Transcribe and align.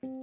Hello 0.00 0.20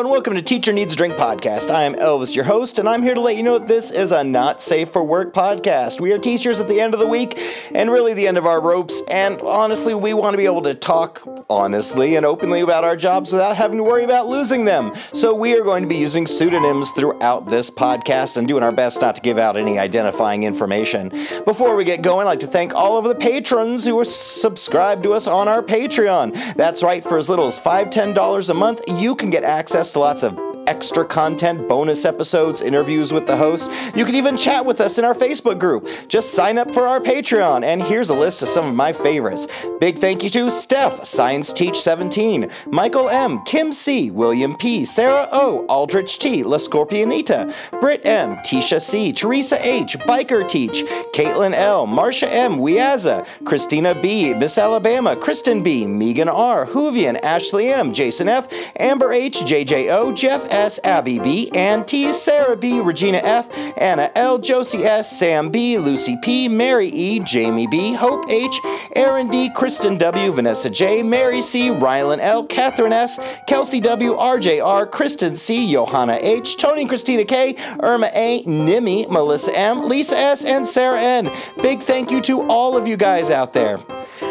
and 0.00 0.08
welcome 0.08 0.32
to 0.32 0.40
Teacher 0.40 0.72
Needs 0.72 0.94
a 0.94 0.96
Drink 0.96 1.16
podcast. 1.16 1.70
I 1.70 1.82
am 1.82 1.94
Elvis, 1.96 2.34
your 2.34 2.44
host, 2.44 2.78
and 2.78 2.88
I'm 2.88 3.02
here 3.02 3.12
to 3.12 3.20
let 3.20 3.36
you 3.36 3.42
know 3.42 3.58
that 3.58 3.68
this 3.68 3.90
is 3.90 4.12
a 4.12 4.24
not 4.24 4.62
safe 4.62 4.90
for 4.90 5.04
work 5.04 5.34
podcast. 5.34 6.00
We 6.00 6.12
are 6.12 6.18
teachers 6.18 6.58
at 6.58 6.68
the 6.68 6.80
end 6.80 6.94
of 6.94 7.00
the 7.00 7.06
week 7.06 7.38
and 7.74 7.90
really 7.90 8.14
the 8.14 8.26
end 8.26 8.38
of 8.38 8.46
our 8.46 8.62
ropes, 8.62 9.02
and 9.10 9.42
honestly, 9.42 9.94
we 9.94 10.14
want 10.14 10.32
to 10.32 10.38
be 10.38 10.46
able 10.46 10.62
to 10.62 10.74
talk 10.74 11.33
honestly 11.48 12.16
and 12.16 12.26
openly 12.26 12.60
about 12.60 12.84
our 12.84 12.96
jobs 12.96 13.32
without 13.32 13.56
having 13.56 13.78
to 13.78 13.84
worry 13.84 14.04
about 14.04 14.26
losing 14.26 14.64
them. 14.64 14.92
So 15.12 15.34
we 15.34 15.58
are 15.58 15.62
going 15.62 15.82
to 15.82 15.88
be 15.88 15.96
using 15.96 16.26
pseudonyms 16.26 16.90
throughout 16.92 17.48
this 17.48 17.70
podcast 17.70 18.36
and 18.36 18.46
doing 18.46 18.62
our 18.62 18.72
best 18.72 19.00
not 19.00 19.16
to 19.16 19.22
give 19.22 19.38
out 19.38 19.56
any 19.56 19.78
identifying 19.78 20.42
information. 20.42 21.10
Before 21.44 21.76
we 21.76 21.84
get 21.84 22.02
going, 22.02 22.26
I'd 22.26 22.30
like 22.30 22.40
to 22.40 22.46
thank 22.46 22.74
all 22.74 22.96
of 22.96 23.04
the 23.04 23.14
patrons 23.14 23.84
who 23.84 23.98
are 23.98 24.04
subscribed 24.04 25.02
to 25.04 25.12
us 25.12 25.26
on 25.26 25.48
our 25.48 25.62
Patreon. 25.62 26.54
That's 26.54 26.82
right, 26.82 27.02
for 27.02 27.18
as 27.18 27.28
little 27.28 27.46
as 27.46 27.58
$5, 27.58 27.92
$10 27.92 28.50
a 28.50 28.54
month, 28.54 28.82
you 28.88 29.14
can 29.14 29.30
get 29.30 29.44
access 29.44 29.90
to 29.92 29.98
lots 29.98 30.22
of 30.22 30.43
extra 30.66 31.04
content, 31.04 31.68
bonus 31.68 32.04
episodes, 32.04 32.60
interviews 32.60 33.12
with 33.12 33.26
the 33.26 33.36
host. 33.36 33.70
You 33.94 34.04
can 34.04 34.14
even 34.14 34.36
chat 34.36 34.64
with 34.64 34.80
us 34.80 34.98
in 34.98 35.04
our 35.04 35.14
Facebook 35.14 35.58
group. 35.58 35.88
Just 36.08 36.32
sign 36.32 36.58
up 36.58 36.72
for 36.72 36.86
our 36.86 37.00
Patreon, 37.00 37.64
and 37.64 37.82
here's 37.82 38.08
a 38.08 38.14
list 38.14 38.42
of 38.42 38.48
some 38.48 38.66
of 38.66 38.74
my 38.74 38.92
favorites. 38.92 39.46
Big 39.80 39.98
thank 39.98 40.22
you 40.22 40.30
to 40.30 40.50
Steph, 40.50 41.04
Science 41.04 41.52
Teach 41.52 41.80
17, 41.80 42.50
Michael 42.66 43.08
M, 43.08 43.42
Kim 43.44 43.72
C, 43.72 44.10
William 44.10 44.56
P, 44.56 44.84
Sarah 44.84 45.28
O, 45.32 45.64
Aldrich 45.66 46.18
T, 46.18 46.42
La 46.42 46.58
Scorpionita, 46.58 47.52
Britt 47.80 48.04
M, 48.06 48.36
Tisha 48.36 48.80
C, 48.80 49.12
Teresa 49.12 49.58
H, 49.66 49.98
Biker 50.00 50.48
Teach, 50.48 50.84
Caitlin 51.12 51.54
L, 51.54 51.86
Marsha 51.86 52.28
M, 52.28 52.56
Wiaza, 52.56 53.26
Christina 53.44 53.94
B, 54.00 54.34
Miss 54.34 54.58
Alabama, 54.58 55.16
Kristen 55.16 55.62
B, 55.62 55.86
Megan 55.86 56.28
R, 56.28 56.66
Hoovian, 56.66 57.20
Ashley 57.22 57.72
M, 57.72 57.92
Jason 57.92 58.28
F, 58.28 58.48
Amber 58.76 59.12
H, 59.12 59.38
JJO, 59.38 60.14
Jeff 60.14 60.50
S, 60.54 60.78
Abby 60.84 61.18
B, 61.18 61.50
Ann 61.54 61.84
T, 61.84 62.12
Sarah 62.12 62.56
B, 62.56 62.80
Regina 62.80 63.18
F, 63.18 63.48
Anna 63.76 64.10
L, 64.14 64.38
Josie 64.38 64.84
S, 64.84 65.18
Sam 65.18 65.50
B, 65.50 65.76
Lucy 65.78 66.16
P, 66.22 66.48
Mary 66.48 66.88
E, 66.88 67.18
Jamie 67.20 67.66
B, 67.66 67.92
Hope 67.92 68.24
H, 68.30 68.60
Aaron 68.94 69.28
D, 69.28 69.50
Kristen 69.50 69.98
W, 69.98 70.32
Vanessa 70.32 70.70
J, 70.70 71.02
Mary 71.02 71.42
C, 71.42 71.68
Rylan 71.68 72.20
L, 72.20 72.44
Catherine 72.44 72.92
S, 72.92 73.18
Kelsey 73.48 73.80
W, 73.80 74.14
RJ 74.14 74.64
R, 74.64 74.86
Kristen 74.86 75.34
C, 75.36 75.70
Johanna 75.70 76.18
H, 76.20 76.56
Tony 76.56 76.86
Christina 76.86 77.24
K, 77.24 77.56
Irma 77.80 78.10
A, 78.14 78.42
Nimi, 78.44 79.10
Melissa 79.10 79.56
M, 79.56 79.88
Lisa 79.88 80.16
S, 80.16 80.44
and 80.44 80.66
Sarah 80.66 81.02
N. 81.02 81.30
Big 81.62 81.80
thank 81.80 82.10
you 82.10 82.20
to 82.22 82.42
all 82.48 82.76
of 82.76 82.86
you 82.86 82.96
guys 82.96 83.28
out 83.28 83.52
there. 83.52 83.80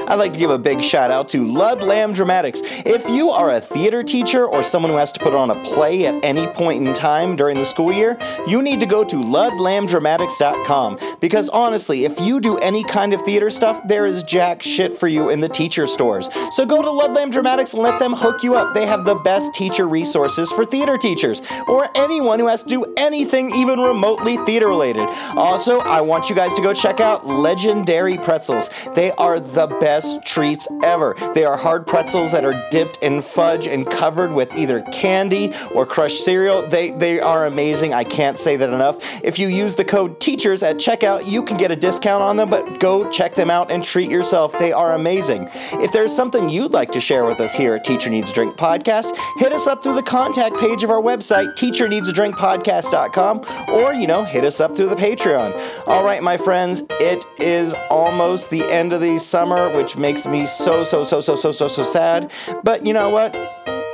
I'd 0.08 0.20
like 0.20 0.34
to 0.34 0.40
give 0.40 0.50
a 0.50 0.60
big 0.60 0.82
shout 0.82 1.12
out 1.12 1.30
to 1.30 1.46
Lud 1.46 1.82
Lamb 1.82 2.14
Dramatics. 2.14 2.62
If 2.64 3.10
you 3.10 3.30
are 3.30 3.52
a 3.52 3.62
theater 3.62 4.04
teacher 4.04 4.46
or 4.46 4.62
someone 4.62 4.92
who 4.92 4.98
has 4.98 5.12
to 5.14 5.20
put 5.20 5.34
on 5.34 5.50
a 5.50 5.64
play 5.64 6.06
at 6.06 6.24
any 6.24 6.46
point 6.46 6.86
in 6.86 6.94
time 6.94 7.38
during 7.38 7.58
the 7.58 7.66
school 7.66 7.92
year, 7.92 8.18
you 8.46 8.62
need 8.62 8.82
to 8.82 8.86
go 8.86 9.06
to 9.06 9.16
ludlambdramatics.com 9.16 11.00
because 11.22 11.50
honestly, 11.50 12.04
if 12.04 12.20
you 12.20 12.42
do 12.42 12.58
any 12.58 12.84
kind 12.84 13.14
of 13.14 13.22
theater 13.22 13.50
stuff, 13.50 13.82
there 13.88 14.06
is 14.06 14.24
jack 14.24 14.62
shit 14.62 14.94
for 14.98 15.08
you 15.08 15.30
in 15.30 15.40
the 15.40 15.50
teacher 15.50 15.88
stores. 15.88 16.28
So 16.52 16.66
go 16.66 16.82
to 16.82 16.92
Lud 16.92 17.14
Lamb 17.14 17.30
Dramatics 17.30 17.74
and 17.74 17.82
let 17.82 17.98
them 18.00 18.14
hook 18.14 18.44
you 18.44 18.56
up. 18.56 18.74
They 18.74 18.86
have 18.86 19.06
the 19.06 19.16
best 19.16 19.54
teacher 19.56 19.88
resources 19.88 20.52
for 20.52 20.66
theater 20.66 20.98
teachers 20.98 21.42
or 21.70 21.90
anyone 21.96 22.40
who 22.40 22.48
has 22.48 22.64
to 22.64 22.70
do 22.70 22.94
anything 22.98 23.56
even 23.56 23.80
remotely 23.80 24.38
theater 24.46 24.68
related. 24.68 25.08
Also, 25.36 25.80
I 25.80 26.02
want 26.02 26.30
you 26.30 26.36
guys 26.36 26.54
to 26.56 26.62
go 26.62 26.74
check 26.74 27.00
out 27.00 27.26
Legendary 27.26 28.18
Pretzels. 28.18 28.70
They 28.96 29.12
are 29.14 29.40
the 29.40 29.68
best 29.68 29.93
treats 30.26 30.68
ever. 30.84 31.16
They 31.34 31.46
are 31.46 31.58
hard 31.58 31.86
pretzels 31.86 32.32
that 32.32 32.46
are 32.46 32.68
dipped 32.70 32.98
in 32.98 33.22
fudge 33.22 33.68
and 33.68 33.90
covered 33.90 34.32
with 34.32 34.56
either 34.56 34.82
candy 34.92 35.54
or 35.74 35.86
crushed 35.86 36.24
cereal. 36.24 36.68
They 36.68 36.92
they 36.92 37.20
are 37.20 37.46
amazing. 37.46 37.94
I 37.94 38.04
can't 38.04 38.38
say 38.38 38.56
that 38.56 38.70
enough. 38.70 38.98
If 39.24 39.38
you 39.40 39.48
use 39.48 39.76
the 39.76 39.86
code 39.86 40.20
teachers 40.20 40.64
at 40.64 40.78
checkout, 40.78 41.28
you 41.28 41.44
can 41.44 41.58
get 41.58 41.72
a 41.72 41.76
discount 41.76 42.24
on 42.24 42.38
them, 42.38 42.50
but 42.50 42.80
go 42.80 43.10
check 43.10 43.36
them 43.36 43.50
out 43.50 43.72
and 43.72 43.84
treat 43.84 44.10
yourself. 44.10 44.58
They 44.58 44.72
are 44.72 44.94
amazing. 44.94 45.50
If 45.74 45.92
there's 45.92 46.16
something 46.16 46.50
you'd 46.50 46.72
like 46.72 46.92
to 46.94 47.02
share 47.02 47.26
with 47.26 47.40
us 47.40 47.54
here 47.54 47.76
at 47.76 47.84
Teacher 47.84 48.10
Needs 48.10 48.30
a 48.30 48.34
Drink 48.34 48.56
podcast, 48.56 49.16
hit 49.38 49.54
us 49.54 49.68
up 49.68 49.84
through 49.84 49.96
the 49.96 50.04
contact 50.04 50.58
page 50.58 50.84
of 50.84 50.90
our 50.90 51.02
website, 51.02 51.56
teacherneedsadrinkpodcast.com, 51.58 53.42
or 53.70 53.94
you 53.94 54.08
know, 54.08 54.24
hit 54.24 54.44
us 54.44 54.60
up 54.60 54.76
through 54.76 54.90
the 54.90 54.96
Patreon. 54.96 55.88
All 55.88 56.04
right, 56.04 56.24
my 56.24 56.38
friends, 56.38 56.84
it 56.90 57.26
is 57.38 57.74
almost 57.90 58.50
the 58.50 58.64
end 58.70 58.94
of 58.94 59.02
the 59.02 59.20
summer, 59.20 59.70
which 59.84 59.98
makes 59.98 60.26
me 60.26 60.46
so 60.46 60.86
so 60.86 61.04
so 61.04 61.20
so 61.20 61.36
so 61.36 61.52
so 61.52 61.68
so 61.68 61.84
sad. 61.84 62.32
But 62.64 62.86
you 62.86 62.94
know 62.94 63.10
what? 63.10 63.36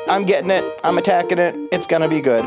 I'm 0.07 0.23
getting 0.23 0.51
it. 0.51 0.63
I'm 0.83 0.99
attacking 0.99 1.39
it. 1.39 1.55
It's 1.71 1.87
going 1.87 2.03
to 2.03 2.07
be 2.07 2.21
good. 2.21 2.45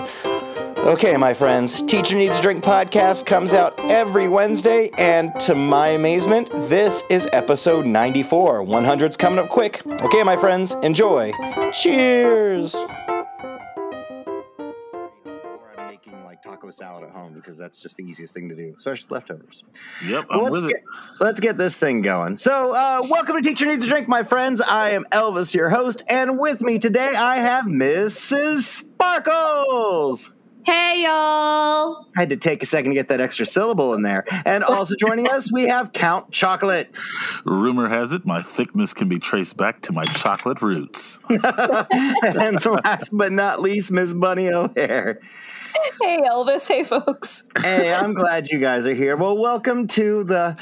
Okay, 0.78 1.16
my 1.16 1.34
friends, 1.34 1.82
Teacher 1.82 2.16
Needs 2.16 2.38
a 2.38 2.42
Drink 2.42 2.62
podcast 2.62 3.26
comes 3.26 3.52
out 3.52 3.78
every 3.90 4.28
Wednesday, 4.28 4.90
and 4.98 5.32
to 5.40 5.54
my 5.54 5.88
amazement, 5.88 6.50
this 6.68 7.02
is 7.08 7.28
episode 7.32 7.86
94. 7.86 8.64
100's 8.64 9.16
coming 9.16 9.38
up 9.40 9.48
quick. 9.48 9.84
Okay, 9.86 10.22
my 10.22 10.36
friends, 10.36 10.74
enjoy. 10.82 11.32
Cheers! 11.72 12.76
Because 17.42 17.58
that's 17.58 17.78
just 17.78 17.96
the 17.96 18.04
easiest 18.04 18.32
thing 18.32 18.48
to 18.48 18.54
do, 18.54 18.72
especially 18.76 19.08
leftovers. 19.14 19.64
Yep, 20.06 20.26
I'm 20.30 20.44
let's 20.44 20.50
with 20.52 20.68
get, 20.68 20.78
it. 20.78 20.84
let's 21.20 21.40
get 21.40 21.58
this 21.58 21.76
thing 21.76 22.00
going. 22.02 22.36
So, 22.36 22.72
uh, 22.72 23.02
welcome 23.10 23.36
to 23.36 23.42
Teacher 23.42 23.66
Needs 23.66 23.84
a 23.84 23.88
Drink, 23.88 24.08
my 24.08 24.22
friends. 24.22 24.60
I 24.60 24.90
am 24.90 25.04
Elvis, 25.10 25.52
your 25.52 25.68
host, 25.68 26.04
and 26.08 26.38
with 26.38 26.62
me 26.62 26.78
today 26.78 27.10
I 27.14 27.36
have 27.38 27.64
Mrs. 27.64 28.62
Sparkles. 28.62 30.32
Hey 30.64 31.02
y'all! 31.02 32.06
I 32.16 32.20
had 32.20 32.28
to 32.28 32.36
take 32.36 32.62
a 32.62 32.66
second 32.66 32.92
to 32.92 32.94
get 32.94 33.08
that 33.08 33.20
extra 33.20 33.44
syllable 33.44 33.94
in 33.94 34.02
there. 34.02 34.24
And 34.46 34.62
also 34.62 34.94
joining 34.94 35.28
us, 35.28 35.50
we 35.50 35.66
have 35.66 35.92
Count 35.92 36.30
Chocolate. 36.30 36.88
Rumor 37.44 37.88
has 37.88 38.12
it 38.12 38.24
my 38.24 38.42
thickness 38.42 38.94
can 38.94 39.08
be 39.08 39.18
traced 39.18 39.56
back 39.56 39.80
to 39.82 39.92
my 39.92 40.04
chocolate 40.04 40.62
roots. 40.62 41.18
and 41.28 42.64
last 42.64 43.10
but 43.12 43.32
not 43.32 43.60
least, 43.60 43.90
Miss 43.90 44.14
Bunny 44.14 44.52
O'Hare. 44.52 45.20
Hey 46.00 46.18
Elvis! 46.28 46.66
Hey 46.68 46.84
folks! 46.84 47.44
Hey, 47.62 47.92
I'm 47.92 48.12
glad 48.14 48.48
you 48.50 48.58
guys 48.58 48.86
are 48.86 48.94
here. 48.94 49.16
Well, 49.16 49.36
welcome 49.38 49.86
to 49.88 50.24
the 50.24 50.56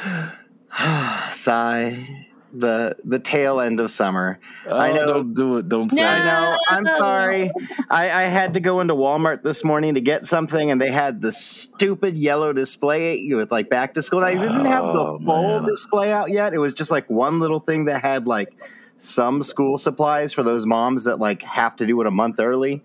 sigh, 1.32 2.26
the 2.53 2.97
the 3.04 3.19
tail 3.19 3.60
end 3.60 3.81
of 3.81 3.91
summer. 3.91 4.38
Uh, 4.69 4.76
I 4.76 4.91
Oh, 4.91 4.94
know. 4.94 5.06
Don't 5.06 5.34
do 5.34 5.56
it. 5.59 5.69
Don't 5.69 5.91
say 5.91 6.00
No. 6.00 6.06
it. 6.06 6.09
I 6.10 6.25
know. 6.25 6.56
I'm 6.71 6.87
sorry. 6.87 7.50
I, 7.91 8.04
I 8.04 8.22
had 8.25 8.54
to 8.54 8.60
go 8.60 8.81
into 8.81 8.94
Walmart 8.94 9.43
this 9.43 9.65
morning 9.65 9.94
to 9.94 10.00
get 10.00 10.26
something, 10.26 10.71
and 10.71 10.81
they 10.81 10.91
had 10.91 11.21
the 11.21 11.32
stupid 11.32 12.16
yellow 12.16 12.53
display 12.53 13.28
with 13.32 13.50
like 13.50 13.69
back 13.71 13.94
to 13.94 14.03
school. 14.03 14.21
And 14.25 14.28
I 14.28 14.41
didn't 14.41 14.66
have 14.66 14.84
the 14.84 15.00
Oh, 15.00 15.19
full 15.25 15.60
man. 15.60 15.69
display 15.69 16.12
out 16.12 16.31
yet. 16.31 16.54
It 16.54 16.59
was 16.59 16.75
just 16.75 16.91
like 16.91 17.09
one 17.10 17.41
little 17.41 17.60
thing 17.60 17.87
that 17.87 18.03
had 18.03 18.27
like 18.27 18.54
some 18.98 19.42
school 19.42 19.78
supplies 19.78 20.32
for 20.32 20.42
those 20.42 20.66
moms 20.66 21.04
that 21.04 21.19
like 21.19 21.42
have 21.42 21.75
to 21.77 21.87
do 21.87 22.00
it 22.00 22.06
a 22.06 22.10
month 22.10 22.38
early. 22.38 22.84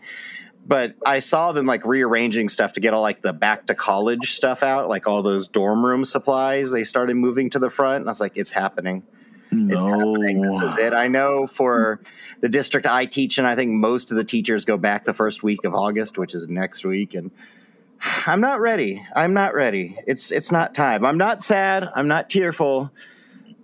But 0.67 0.95
I 1.05 1.19
saw 1.19 1.51
them 1.51 1.65
like 1.65 1.85
rearranging 1.85 2.49
stuff 2.49 2.73
to 2.73 2.79
get 2.79 2.93
all 2.93 3.01
like 3.01 3.21
the 3.21 3.33
back 3.33 3.67
to 3.67 3.75
college 3.75 4.33
stuff 4.33 4.63
out, 4.63 4.89
like 4.89 5.07
all 5.07 5.21
those 5.21 5.47
dorm 5.47 5.85
room 5.85 6.05
supplies. 6.05 6.71
They 6.71 6.83
started 6.83 7.15
moving 7.15 7.51
to 7.51 7.59
the 7.59 7.69
front, 7.69 8.01
and 8.01 8.09
I 8.09 8.11
was 8.11 8.19
like, 8.19 8.33
"It's 8.35 8.51
happening." 8.51 9.03
It's 9.51 9.83
happening. 9.83 10.41
This 10.41 10.61
is 10.61 10.77
it. 10.77 10.93
I 10.93 11.07
know 11.07 11.47
for 11.47 12.01
the 12.41 12.49
district 12.49 12.87
I 12.87 13.05
teach 13.05 13.37
and 13.37 13.47
I 13.47 13.55
think 13.55 13.71
most 13.71 14.11
of 14.11 14.17
the 14.17 14.23
teachers 14.23 14.65
go 14.65 14.77
back 14.77 15.05
the 15.05 15.13
first 15.13 15.43
week 15.43 15.63
of 15.63 15.73
August, 15.73 16.17
which 16.17 16.33
is 16.33 16.49
next 16.49 16.83
week, 16.83 17.13
and 17.13 17.31
I'm 18.25 18.41
not 18.41 18.59
ready. 18.59 19.05
I'm 19.15 19.33
not 19.33 19.53
ready. 19.53 19.97
It's 20.07 20.31
it's 20.31 20.51
not 20.51 20.75
time. 20.75 21.05
I'm 21.05 21.17
not 21.17 21.41
sad. 21.41 21.89
I'm 21.95 22.07
not 22.07 22.29
tearful. 22.29 22.91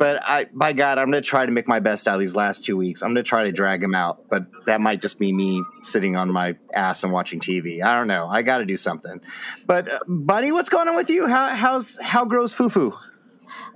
But 0.02 0.20
I, 0.28 0.46
by 0.52 0.74
God, 0.74 0.98
I'm 0.98 1.12
going 1.12 1.22
to 1.22 1.30
try 1.30 1.46
to 1.46 1.52
make 1.52 1.68
my 1.68 1.80
best 1.80 2.08
out 2.08 2.16
of 2.16 2.20
these 2.20 2.34
last 2.36 2.66
two 2.66 2.76
weeks. 2.76 3.04
I'm 3.04 3.10
going 3.10 3.18
to 3.18 3.24
try 3.24 3.44
to 3.44 3.52
drag 3.52 3.82
them 3.82 3.94
out, 3.94 4.28
but 4.32 4.48
that 4.66 4.82
might 4.82 5.00
just 5.00 5.20
be 5.20 5.32
me 5.32 5.62
sitting 5.84 6.16
on 6.16 6.32
my 6.32 6.56
ass 6.74 7.04
and 7.04 7.14
watching 7.14 7.40
TV. 7.40 7.84
I 7.84 7.94
don't 7.94 8.08
know. 8.08 8.28
I 8.28 8.42
got 8.42 8.58
to 8.58 8.66
do 8.66 8.78
something. 8.78 9.22
But 9.68 9.92
uh, 9.92 10.00
Bunny, 10.08 10.52
what's 10.52 10.70
going 10.70 10.88
on 10.88 10.96
with 10.96 11.12
you? 11.12 11.28
How 11.28 11.50
how's 11.50 12.00
how 12.02 12.26
grows 12.26 12.52
Fufu? 12.52 12.98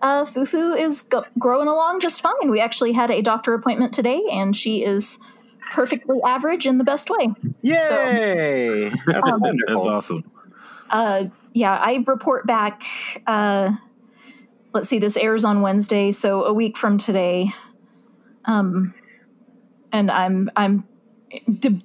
Uh, 0.02 0.26
Fufu 0.26 0.76
is 0.76 1.04
go- 1.04 1.26
growing 1.38 1.68
along 1.68 2.00
just 2.00 2.24
fine. 2.24 2.50
We 2.50 2.60
actually 2.60 2.94
had 2.94 3.12
a 3.12 3.22
doctor 3.22 3.54
appointment 3.54 3.94
today, 3.94 4.24
and 4.32 4.56
she 4.56 4.84
is 4.84 5.20
perfectly 5.74 6.18
average 6.26 6.66
in 6.66 6.80
the 6.80 6.84
best 6.84 7.12
way. 7.12 7.28
Yay! 7.62 8.90
That's 9.06 9.30
Um, 9.30 9.42
wonderful. 9.42 9.76
That's 9.76 9.88
awesome. 9.88 10.32
Uh, 10.90 11.26
yeah, 11.54 11.76
I 11.80 12.04
report 12.08 12.48
back. 12.48 12.82
Uh, 13.28 13.74
let's 14.76 14.90
see, 14.90 15.00
this 15.00 15.18
airs 15.18 15.44
on 15.44 15.62
Wednesday, 15.62 16.12
so 16.12 16.44
a 16.44 16.54
week 16.54 16.78
from 16.78 16.98
today. 16.98 17.50
Um, 18.44 18.94
and 19.92 20.12
I'm 20.12 20.52
I'm 20.56 20.88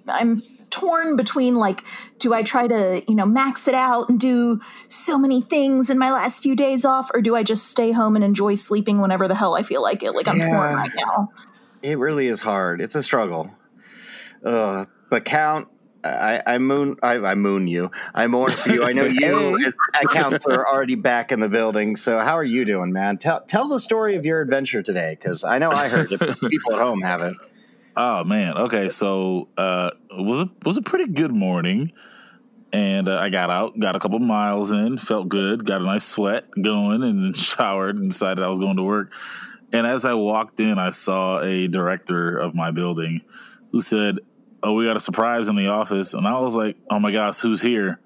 I'm 0.08 0.42
torn 0.68 1.16
between 1.16 1.54
like, 1.54 1.82
do 2.18 2.34
I 2.34 2.42
try 2.42 2.66
to 2.66 3.02
you 3.08 3.14
know 3.14 3.24
max 3.24 3.68
it 3.68 3.74
out 3.74 4.08
and 4.10 4.18
do 4.18 4.60
so 4.88 5.16
many 5.16 5.40
things 5.40 5.88
in 5.88 5.98
my 5.98 6.12
last 6.12 6.42
few 6.42 6.56
days 6.56 6.84
off, 6.84 7.10
or 7.14 7.22
do 7.22 7.36
I 7.36 7.44
just 7.44 7.68
stay 7.68 7.92
home 7.92 8.16
and 8.16 8.24
enjoy 8.24 8.54
sleeping 8.54 9.00
whenever 9.00 9.28
the 9.28 9.36
hell 9.36 9.54
I 9.54 9.62
feel 9.62 9.80
like 9.80 10.02
it? 10.02 10.12
Like 10.12 10.28
I'm 10.28 10.38
torn 10.38 10.74
right 10.74 10.90
now. 10.94 11.30
It 11.82 11.96
really 11.96 12.26
is 12.26 12.40
hard. 12.40 12.82
It's 12.82 12.96
a 12.96 13.02
struggle. 13.02 13.50
Uh, 14.44 14.84
but 15.08 15.24
count. 15.24 15.68
I, 16.04 16.42
I 16.46 16.58
moon. 16.58 16.96
I, 17.02 17.14
I 17.18 17.34
moon 17.34 17.66
you. 17.66 17.90
I 18.14 18.26
mourn 18.26 18.52
for 18.52 18.72
you. 18.72 18.84
I 18.84 18.92
know 18.92 19.04
you, 19.06 19.64
as 19.64 19.74
a 20.02 20.06
counselor, 20.08 20.66
are 20.66 20.74
already 20.74 20.94
back 20.94 21.32
in 21.32 21.40
the 21.40 21.48
building. 21.48 21.96
So, 21.96 22.18
how 22.18 22.34
are 22.34 22.44
you 22.44 22.64
doing, 22.64 22.92
man? 22.92 23.18
Tell 23.18 23.40
tell 23.42 23.68
the 23.68 23.78
story 23.78 24.16
of 24.16 24.24
your 24.24 24.40
adventure 24.40 24.82
today, 24.82 25.16
because 25.18 25.44
I 25.44 25.58
know 25.58 25.70
I 25.70 25.88
heard 25.88 26.12
it. 26.12 26.40
People 26.50 26.74
at 26.74 26.80
home 26.80 27.02
haven't. 27.02 27.36
Oh 27.96 28.24
man. 28.24 28.56
Okay. 28.56 28.88
So 28.88 29.48
uh, 29.56 29.90
it 30.10 30.24
was 30.24 30.40
a 30.40 30.50
was 30.64 30.76
a 30.76 30.82
pretty 30.82 31.06
good 31.06 31.32
morning, 31.32 31.92
and 32.72 33.08
uh, 33.08 33.18
I 33.18 33.28
got 33.28 33.50
out, 33.50 33.78
got 33.78 33.96
a 33.96 33.98
couple 33.98 34.18
miles 34.20 34.70
in, 34.70 34.98
felt 34.98 35.28
good, 35.28 35.64
got 35.66 35.80
a 35.80 35.84
nice 35.84 36.04
sweat 36.04 36.46
going, 36.60 37.02
and 37.02 37.22
then 37.22 37.32
showered 37.34 37.98
and 37.98 38.10
decided 38.10 38.42
I 38.44 38.48
was 38.48 38.58
going 38.58 38.76
to 38.76 38.82
work. 38.82 39.12
And 39.72 39.86
as 39.86 40.04
I 40.04 40.14
walked 40.14 40.58
in, 40.58 40.78
I 40.78 40.90
saw 40.90 41.40
a 41.40 41.68
director 41.68 42.36
of 42.36 42.54
my 42.54 42.70
building 42.72 43.20
who 43.70 43.80
said, 43.80 44.18
"Oh, 44.62 44.74
we 44.74 44.84
got 44.84 44.96
a 44.96 45.00
surprise 45.00 45.48
in 45.48 45.56
the 45.56 45.68
office," 45.68 46.14
and 46.14 46.26
I 46.26 46.38
was 46.38 46.54
like, 46.54 46.76
"Oh 46.90 46.98
my 46.98 47.10
gosh, 47.10 47.38
who's 47.38 47.60
here?" 47.60 48.00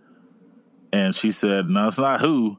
And 0.93 1.15
she 1.15 1.31
said, 1.31 1.69
"No, 1.69 1.87
it's 1.87 1.99
not 1.99 2.21
who." 2.21 2.59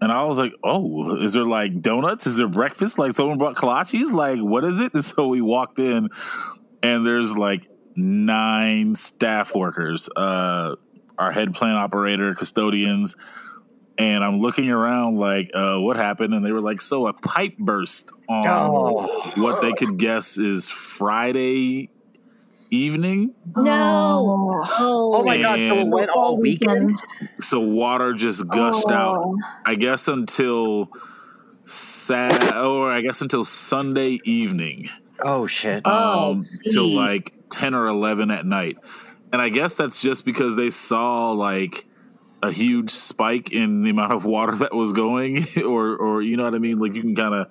And 0.00 0.12
I 0.12 0.24
was 0.24 0.38
like, 0.38 0.52
"Oh, 0.62 1.16
is 1.16 1.32
there 1.32 1.44
like 1.44 1.80
donuts? 1.80 2.26
Is 2.26 2.36
there 2.36 2.48
breakfast? 2.48 2.98
Like 2.98 3.12
someone 3.12 3.38
brought 3.38 3.56
kolaches? 3.56 4.12
Like 4.12 4.40
what 4.40 4.64
is 4.64 4.80
it?" 4.80 4.92
And 4.98 5.04
so 5.04 5.26
we 5.28 5.40
walked 5.40 5.78
in, 5.78 6.08
and 6.82 7.06
there's 7.06 7.36
like 7.36 7.66
nine 7.96 8.94
staff 8.94 9.54
workers, 9.54 10.08
uh, 10.16 10.76
our 11.18 11.32
head 11.32 11.52
plant 11.52 11.78
operator, 11.78 12.34
custodians, 12.34 13.16
and 13.98 14.22
I'm 14.22 14.38
looking 14.38 14.70
around 14.70 15.16
like, 15.16 15.50
uh, 15.52 15.78
"What 15.78 15.96
happened?" 15.96 16.32
And 16.32 16.44
they 16.44 16.52
were 16.52 16.60
like, 16.60 16.80
"So 16.80 17.08
a 17.08 17.12
pipe 17.12 17.58
burst 17.58 18.12
on 18.28 18.44
Oh, 18.46 19.32
what 19.36 19.62
they 19.62 19.72
could 19.72 19.96
guess 19.96 20.38
is 20.38 20.68
Friday 20.68 21.90
evening." 22.70 23.34
No. 23.56 24.62
Oh, 24.64 25.16
oh 25.16 25.22
my 25.22 25.38
god! 25.38 25.60
So 25.60 25.78
it 25.78 25.88
went 25.88 26.10
all 26.10 26.36
weekend. 26.36 26.94
So 27.40 27.60
water 27.60 28.12
just 28.12 28.46
gushed 28.48 28.90
out. 28.90 29.18
Oh. 29.18 29.38
I 29.66 29.74
guess 29.74 30.08
until 30.08 30.90
Sat 31.64 32.56
or 32.56 32.90
I 32.90 33.02
guess 33.02 33.20
until 33.20 33.44
Sunday 33.44 34.18
evening. 34.24 34.88
Oh 35.22 35.46
shit! 35.46 35.82
Oh, 35.84 36.32
um, 36.32 36.44
till 36.70 36.88
like 36.88 37.34
10 37.50 37.74
or 37.74 37.86
11 37.86 38.30
at 38.30 38.46
night. 38.46 38.78
And 39.32 39.42
I 39.42 39.48
guess 39.48 39.74
that's 39.74 40.00
just 40.00 40.24
because 40.24 40.56
they 40.56 40.70
saw 40.70 41.32
like 41.32 41.86
a 42.42 42.50
huge 42.50 42.90
spike 42.90 43.52
in 43.52 43.82
the 43.82 43.90
amount 43.90 44.12
of 44.12 44.24
water 44.24 44.56
that 44.56 44.74
was 44.74 44.92
going, 44.92 45.44
or, 45.64 45.96
or 45.96 46.22
you 46.22 46.36
know 46.36 46.44
what 46.44 46.54
I 46.54 46.58
mean? 46.58 46.78
Like 46.78 46.94
you 46.94 47.02
can 47.02 47.14
kind 47.14 47.34
of 47.34 47.48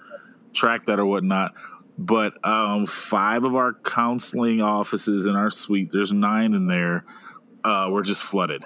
track 0.53 0.85
that 0.85 0.99
or 0.99 1.05
whatnot. 1.05 1.53
But 1.97 2.45
um, 2.45 2.85
five 2.85 3.43
of 3.43 3.55
our 3.55 3.73
counseling 3.73 4.61
offices 4.61 5.25
in 5.25 5.35
our 5.35 5.49
suite, 5.49 5.89
there's 5.91 6.13
nine 6.13 6.53
in 6.53 6.67
there, 6.67 7.05
uh, 7.63 7.87
were 7.91 8.03
just 8.03 8.23
flooded. 8.23 8.65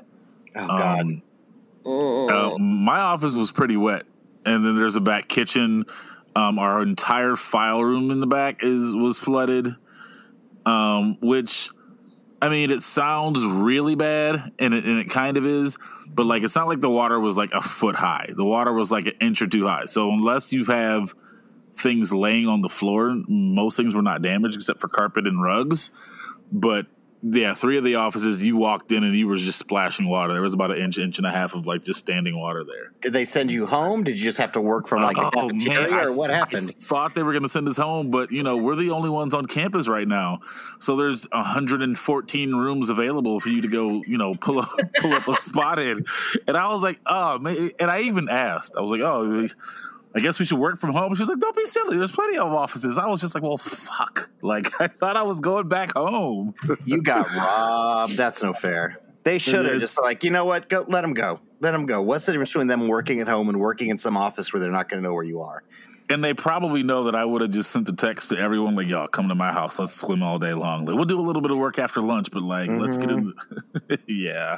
oh 0.56 0.68
god! 0.68 1.02
Um, 1.02 1.22
Mm. 1.84 2.30
uh, 2.30 2.60
my 2.60 3.00
office 3.00 3.34
was 3.34 3.52
pretty 3.52 3.76
wet, 3.76 4.04
and 4.46 4.64
then 4.64 4.76
there's 4.76 4.96
a 4.98 5.02
back 5.02 5.28
kitchen. 5.28 5.86
Um, 6.36 6.60
our 6.60 6.84
entire 6.84 7.36
file 7.36 7.84
room 7.84 8.12
in 8.12 8.20
the 8.20 8.28
back 8.28 8.64
is 8.64 8.96
was 8.96 9.18
flooded, 9.18 9.76
um, 10.66 11.18
which 11.22 11.72
I 12.40 12.50
mean, 12.50 12.70
it 12.70 12.84
sounds 12.84 13.44
really 13.44 13.96
bad, 13.96 14.52
and 14.60 14.76
it, 14.76 14.86
and 14.86 15.00
it 15.00 15.10
kind 15.10 15.38
of 15.38 15.46
is. 15.46 15.76
But 16.08 16.28
like, 16.28 16.44
it's 16.44 16.56
not 16.56 16.68
like 16.68 16.82
the 16.82 16.90
water 16.90 17.20
was 17.20 17.36
like 17.36 17.52
a 17.52 17.62
foot 17.62 17.96
high. 17.96 18.30
The 18.36 18.46
water 18.46 18.72
was 18.74 18.92
like 18.92 19.08
an 19.08 19.14
inch 19.20 19.42
or 19.42 19.48
two 19.48 19.66
high. 19.66 19.86
So 19.86 20.12
unless 20.12 20.52
you 20.54 20.66
have 20.66 21.16
things 21.82 22.12
laying 22.14 22.48
on 22.48 22.62
the 22.62 22.70
floor, 22.70 23.16
most 23.28 23.78
things 23.78 23.96
were 23.96 24.02
not 24.02 24.22
damaged 24.22 24.56
except 24.56 24.80
for 24.80 24.88
carpet 24.88 25.28
and 25.28 25.42
rugs. 25.42 25.92
But 26.52 26.88
yeah, 27.24 27.54
three 27.54 27.78
of 27.78 27.84
the 27.84 27.96
offices 27.96 28.44
you 28.44 28.58
walked 28.58 28.92
in 28.92 29.04
and 29.04 29.16
you 29.16 29.28
were 29.28 29.38
just 29.38 29.60
splashing 29.60 30.08
water. 30.08 30.34
There 30.34 30.42
was 30.42 30.56
about 30.56 30.72
an 30.72 30.78
inch, 30.78 30.98
inch 30.98 31.20
and 31.20 31.28
a 31.28 31.32
half 31.32 31.54
of 31.54 31.68
like 31.68 31.84
just 31.84 32.00
standing 32.00 32.38
water 32.38 32.64
there. 32.64 32.94
Did 33.02 33.14
they 33.14 33.26
send 33.26 33.52
you 33.52 33.68
home? 33.68 34.04
Did 34.04 34.18
you 34.18 34.24
just 34.24 34.40
have 34.40 34.52
to 34.54 34.62
work 34.62 34.88
from 34.88 35.04
like 35.04 35.18
a 35.18 35.28
Oh, 35.36 35.50
cafeteria, 35.50 35.92
man, 35.92 36.06
or 36.06 36.14
what 36.14 36.32
I, 36.32 36.36
happened? 36.36 36.74
I 36.76 36.84
thought 36.84 37.14
they 37.14 37.22
were 37.22 37.32
going 37.32 37.44
to 37.44 37.50
send 37.50 37.68
us 37.68 37.78
home, 37.78 38.10
but 38.10 38.32
you 38.32 38.42
know 38.42 38.58
we're 38.58 38.76
the 38.76 38.90
only 38.90 39.10
ones 39.10 39.36
on 39.36 39.46
campus 39.46 39.88
right 39.88 40.08
now. 40.08 40.40
So 40.80 40.96
there's 40.96 41.28
114 41.32 42.56
rooms 42.56 42.90
available 42.90 43.40
for 43.40 43.50
you 43.50 43.62
to 43.62 43.68
go, 43.68 44.02
you 44.08 44.18
know, 44.18 44.34
pull 44.34 44.60
up 44.60 44.70
pull 44.96 45.14
up 45.14 45.28
a 45.28 45.34
spot 45.34 45.78
in. 45.78 46.06
And 46.48 46.58
I 46.58 46.70
was 46.70 46.82
like, 46.82 47.00
oh 47.06 47.38
man. 47.38 47.70
And 47.80 47.92
I 47.92 48.02
even 48.02 48.30
asked, 48.30 48.74
I 48.76 48.82
was 48.82 48.92
like, 48.92 49.02
oh. 49.02 49.48
I 50.14 50.20
guess 50.20 50.40
we 50.40 50.46
should 50.46 50.60
work 50.60 50.78
from 50.78 50.92
home. 50.92 51.14
She 51.16 51.22
was 51.22 51.30
like, 51.30 51.40
"Don't 51.40 51.56
be 51.56 51.66
silly. 51.66 51.98
There's 51.98 52.12
plenty 52.12 52.38
of 52.38 52.52
offices." 52.52 52.98
I 52.98 53.08
was 53.08 53.22
just 53.22 53.34
like, 53.34 53.44
"Well, 53.44 53.58
fuck!" 53.58 54.30
Like 54.44 54.82
I 54.82 54.88
thought 54.88 55.18
I 55.18 55.22
was 55.22 55.40
going 55.40 55.68
back 55.68 55.94
home. 55.94 56.56
You 56.84 57.04
got 57.04 57.32
robbed. 57.36 58.18
That's 58.18 58.42
no 58.42 58.54
fair. 58.54 59.00
They 59.24 59.38
should 59.38 59.68
have 59.68 59.80
just 59.80 60.02
like, 60.02 60.24
you 60.24 60.32
know 60.32 60.46
what? 60.46 60.68
Go, 60.68 60.84
let 60.88 61.02
them 61.02 61.14
go. 61.14 61.40
Let 61.60 61.72
them 61.72 61.86
go. 61.86 62.02
What's 62.02 62.26
the 62.26 62.32
difference 62.32 62.50
between 62.50 62.68
them 62.68 62.88
working 62.88 63.20
at 63.20 63.28
home 63.28 63.50
and 63.50 63.60
working 63.60 63.90
in 63.90 64.00
some 64.00 64.18
office 64.18 64.52
where 64.52 64.60
they're 64.60 64.72
not 64.72 64.90
going 64.90 65.02
to 65.02 65.08
know 65.08 65.14
where 65.14 65.24
you 65.24 65.42
are? 65.42 65.62
And 66.10 66.24
they 66.24 66.34
probably 66.34 66.82
know 66.82 67.04
that 67.04 67.16
I 67.16 67.24
would 67.24 67.42
have 67.42 67.52
just 67.52 67.70
sent 67.70 67.88
a 67.88 67.94
text 67.94 68.30
to 68.30 68.38
everyone 68.38 68.76
like, 68.76 68.88
"Y'all 68.88 69.08
come 69.08 69.30
to 69.30 69.36
my 69.36 69.52
house. 69.52 69.78
Let's 69.78 69.96
swim 69.96 70.24
all 70.24 70.40
day 70.40 70.54
long. 70.54 70.86
Like, 70.86 70.96
we'll 70.96 71.06
do 71.06 71.20
a 71.20 71.22
little 71.22 71.42
bit 71.42 71.52
of 71.52 71.58
work 71.58 71.78
after 71.78 72.02
lunch, 72.02 72.32
but 72.32 72.42
like, 72.42 72.72
let's 72.72 72.98
get 72.98 73.10
mm-hmm. 73.10 73.78
in." 73.90 73.98
yeah. 74.08 74.58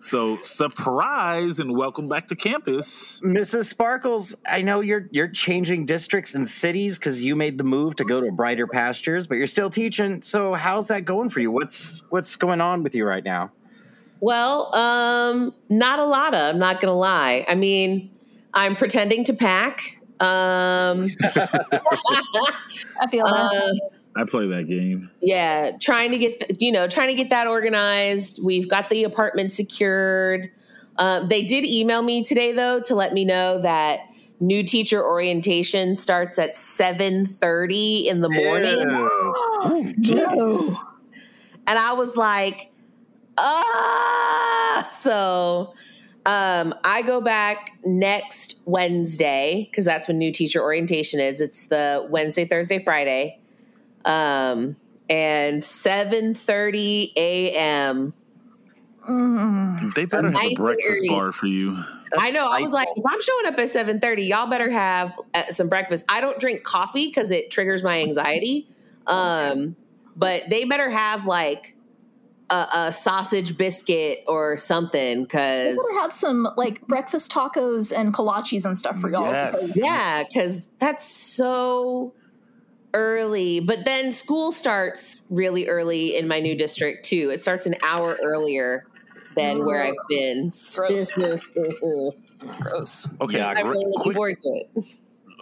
So 0.00 0.40
surprise 0.40 1.58
and 1.58 1.76
welcome 1.76 2.08
back 2.08 2.28
to 2.28 2.36
campus. 2.36 3.20
Mrs. 3.20 3.64
Sparkles, 3.64 4.34
I 4.46 4.62
know 4.62 4.80
you're 4.80 5.08
you're 5.10 5.28
changing 5.28 5.86
districts 5.86 6.34
and 6.34 6.48
cities 6.48 6.98
because 6.98 7.20
you 7.20 7.34
made 7.34 7.58
the 7.58 7.64
move 7.64 7.96
to 7.96 8.04
go 8.04 8.20
to 8.20 8.30
brighter 8.30 8.66
pastures, 8.66 9.26
but 9.26 9.36
you're 9.38 9.48
still 9.48 9.70
teaching. 9.70 10.22
So 10.22 10.54
how's 10.54 10.86
that 10.88 11.04
going 11.04 11.30
for 11.30 11.40
you? 11.40 11.50
What's 11.50 12.02
what's 12.10 12.36
going 12.36 12.60
on 12.60 12.82
with 12.82 12.94
you 12.94 13.04
right 13.06 13.24
now? 13.24 13.50
Well, 14.20 14.74
um, 14.74 15.54
not 15.68 15.98
a 15.98 16.04
lot 16.04 16.34
of, 16.34 16.54
I'm 16.54 16.58
not 16.58 16.80
going 16.80 16.90
to 16.90 16.96
lie. 16.96 17.44
I 17.48 17.54
mean, 17.54 18.10
I'm 18.52 18.74
pretending 18.74 19.24
to 19.24 19.32
pack. 19.32 20.00
Um, 20.20 21.08
I 23.00 23.08
feel 23.10 23.24
that. 23.24 23.72
uh, 23.82 23.97
I 24.18 24.24
play 24.24 24.48
that 24.48 24.64
game. 24.64 25.10
yeah, 25.20 25.70
trying 25.80 26.10
to 26.10 26.18
get, 26.18 26.40
th- 26.40 26.60
you 26.60 26.72
know, 26.72 26.88
trying 26.88 27.08
to 27.08 27.14
get 27.14 27.30
that 27.30 27.46
organized. 27.46 28.40
We've 28.42 28.68
got 28.68 28.90
the 28.90 29.04
apartment 29.04 29.52
secured. 29.52 30.50
Um, 30.96 31.28
they 31.28 31.42
did 31.42 31.64
email 31.64 32.02
me 32.02 32.24
today 32.24 32.50
though 32.50 32.80
to 32.80 32.96
let 32.96 33.12
me 33.12 33.24
know 33.24 33.60
that 33.62 34.00
new 34.40 34.64
teacher 34.64 35.00
orientation 35.04 35.94
starts 35.94 36.36
at 36.36 36.54
7:30 36.54 38.06
in 38.06 38.20
the 38.20 38.28
morning. 38.28 39.94
Ew. 40.02 40.14
no. 40.16 40.76
and 41.68 41.78
I 41.78 41.92
was 41.92 42.16
like, 42.16 42.72
ah. 43.38 44.88
So 44.90 45.74
um, 46.26 46.74
I 46.84 47.02
go 47.02 47.20
back 47.20 47.78
next 47.84 48.60
Wednesday 48.64 49.68
because 49.70 49.84
that's 49.84 50.08
when 50.08 50.18
new 50.18 50.32
teacher 50.32 50.60
orientation 50.60 51.20
is. 51.20 51.40
It's 51.40 51.68
the 51.68 52.06
Wednesday, 52.10 52.44
Thursday, 52.44 52.78
Friday, 52.82 53.37
um, 54.08 54.76
and 55.08 55.62
seven 55.62 56.34
thirty 56.34 57.12
a.m. 57.16 58.12
Mm. 59.08 59.94
They 59.94 60.04
better 60.04 60.30
have 60.30 60.42
a 60.42 60.54
breakfast 60.54 61.04
bar 61.08 61.32
for 61.32 61.46
you. 61.46 61.76
I 62.16 62.30
know. 62.30 62.50
I 62.50 62.62
was 62.62 62.72
like, 62.72 62.88
if 62.94 63.04
I'm 63.06 63.20
showing 63.20 63.46
up 63.46 63.58
at 63.58 63.68
seven 63.68 64.00
thirty, 64.00 64.24
y'all 64.24 64.48
better 64.48 64.70
have 64.70 65.14
uh, 65.34 65.44
some 65.46 65.68
breakfast. 65.68 66.04
I 66.08 66.20
don't 66.20 66.38
drink 66.40 66.64
coffee 66.64 67.06
because 67.06 67.30
it 67.30 67.50
triggers 67.50 67.82
my 67.82 68.00
anxiety. 68.02 68.68
Um, 69.06 69.76
but 70.16 70.50
they 70.50 70.64
better 70.64 70.90
have 70.90 71.26
like 71.26 71.76
a, 72.50 72.66
a 72.74 72.92
sausage 72.92 73.56
biscuit 73.56 74.24
or 74.26 74.56
something 74.56 75.18
We 75.20 75.24
because 75.24 75.76
gotta 75.76 76.00
have 76.00 76.12
some 76.12 76.48
like 76.56 76.86
breakfast 76.86 77.30
tacos 77.30 77.96
and 77.96 78.12
kolaches 78.12 78.64
and 78.64 78.76
stuff 78.76 78.98
for 78.98 79.10
y'all. 79.10 79.30
Yes. 79.30 79.52
because- 79.52 79.76
yeah, 79.76 80.22
because 80.24 80.66
that's 80.78 81.04
so 81.04 82.12
early. 82.94 83.60
But 83.60 83.84
then 83.84 84.12
school 84.12 84.52
starts 84.52 85.16
really 85.30 85.68
early 85.68 86.16
in 86.16 86.28
my 86.28 86.40
new 86.40 86.56
district 86.56 87.04
too. 87.04 87.30
It 87.32 87.40
starts 87.40 87.66
an 87.66 87.74
hour 87.84 88.18
earlier 88.22 88.86
than 89.36 89.58
oh, 89.58 89.64
where 89.64 89.82
I've 89.82 89.94
been. 90.08 90.50
Gross. 90.74 91.10
I'm 91.16 91.40
Gross. 92.60 93.08
Okay, 93.20 93.38
Yeah, 93.38 93.60
really 93.62 93.84
looking 93.84 94.12
forward 94.12 94.38
to 94.38 94.48
it. 94.48 94.70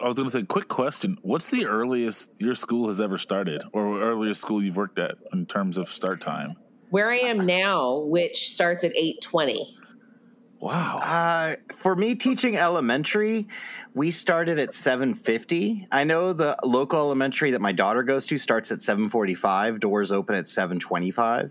I 0.03 0.07
was 0.07 0.17
going 0.17 0.29
to 0.29 0.31
say, 0.31 0.43
quick 0.43 0.69
question: 0.69 1.19
What's 1.23 1.47
the 1.47 1.67
earliest 1.67 2.29
your 2.39 2.55
school 2.55 2.89
has 2.89 3.01
ever 3.01 3.17
started, 3.17 3.63
or 3.73 4.01
earliest 4.03 4.43
school 4.43 4.63
you've 4.63 4.77
worked 4.77 4.99
at 4.99 5.17
in 5.33 5.47
terms 5.47 5.79
of 5.79 5.89
start 5.89 6.21
time? 6.21 6.57
where 6.91 7.11
I 7.11 7.17
am 7.17 7.45
now, 7.47 7.99
which 7.99 8.51
starts 8.51 8.85
at 8.85 8.97
eight 8.97 9.21
twenty. 9.21 9.77
Wow. 10.61 11.01
Uh, 11.03 11.57
for 11.75 11.95
me, 11.95 12.15
teaching 12.15 12.57
elementary, 12.57 13.47
we 13.95 14.11
started 14.11 14.59
at 14.59 14.71
7.50. 14.71 15.87
I 15.93 16.05
know 16.05 16.33
the 16.33 16.57
local 16.65 16.99
elementary 16.99 17.51
that 17.51 17.61
my 17.61 17.73
daughter 17.73 18.03
goes 18.03 18.25
to 18.27 18.39
starts 18.39 18.73
at 18.73 18.79
7.45. 18.79 19.81
Doors 19.81 20.13
open 20.13 20.35
at 20.35 20.47
7.25. 20.47 21.51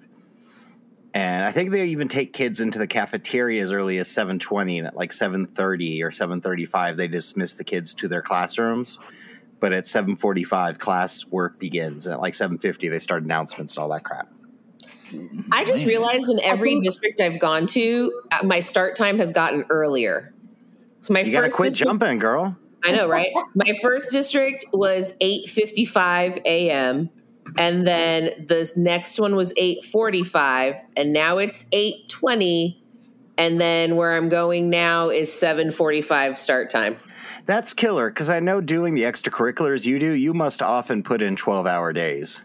And 1.13 1.45
I 1.45 1.51
think 1.51 1.71
they 1.71 1.85
even 1.85 2.09
take 2.09 2.33
kids 2.33 2.59
into 2.59 2.77
the 2.77 2.87
cafeteria 2.87 3.63
as 3.63 3.71
early 3.71 3.99
as 3.99 4.07
7.20. 4.07 4.79
And 4.79 4.87
at 4.87 4.95
like 4.97 5.11
7.30 5.11 6.01
or 6.01 6.09
7.35, 6.09 6.97
they 6.97 7.07
dismiss 7.07 7.53
the 7.53 7.63
kids 7.63 7.93
to 7.95 8.07
their 8.07 8.21
classrooms. 8.21 8.99
But 9.59 9.71
at 9.71 9.85
7.45, 9.85 10.77
class 10.79 11.25
work 11.27 11.57
begins. 11.59 12.05
And 12.05 12.13
at 12.13 12.19
like 12.19 12.33
7.50, 12.33 12.89
they 12.89 12.99
start 12.99 13.23
announcements 13.23 13.75
and 13.75 13.83
all 13.83 13.89
that 13.89 14.03
crap. 14.03 14.29
I 15.51 15.65
just 15.65 15.85
realized 15.85 16.29
in 16.29 16.39
every 16.43 16.79
district 16.79 17.21
I've 17.21 17.39
gone 17.39 17.67
to, 17.67 18.21
uh, 18.31 18.45
my 18.45 18.59
start 18.59 18.95
time 18.95 19.19
has 19.19 19.31
gotten 19.31 19.65
earlier. 19.69 20.33
So 21.01 21.13
my 21.13 21.21
You 21.21 21.31
got 21.31 21.41
to 21.41 21.47
first 21.47 21.57
quit 21.57 21.69
district, 21.71 21.89
jumping, 21.89 22.19
girl. 22.19 22.57
I 22.83 22.91
know, 22.91 23.07
right? 23.07 23.31
My 23.55 23.73
first 23.81 24.11
district 24.11 24.65
was 24.73 25.13
8:55 25.21 26.41
a.m. 26.45 27.09
and 27.57 27.85
then 27.85 28.45
the 28.47 28.71
next 28.75 29.19
one 29.19 29.35
was 29.35 29.53
8:45 29.53 30.81
and 30.95 31.13
now 31.13 31.37
it's 31.37 31.65
8:20 31.71 32.77
and 33.37 33.59
then 33.59 33.95
where 33.95 34.15
I'm 34.15 34.29
going 34.29 34.69
now 34.69 35.09
is 35.09 35.29
7:45 35.29 36.37
start 36.37 36.69
time. 36.69 36.97
That's 37.45 37.73
killer 37.73 38.09
because 38.09 38.29
I 38.29 38.39
know 38.39 38.61
doing 38.61 38.95
the 38.95 39.03
extracurriculars 39.03 39.85
you 39.85 39.99
do, 39.99 40.13
you 40.13 40.33
must 40.33 40.61
often 40.61 41.03
put 41.03 41.21
in 41.21 41.35
12 41.35 41.67
hour 41.67 41.93
days. 41.93 42.41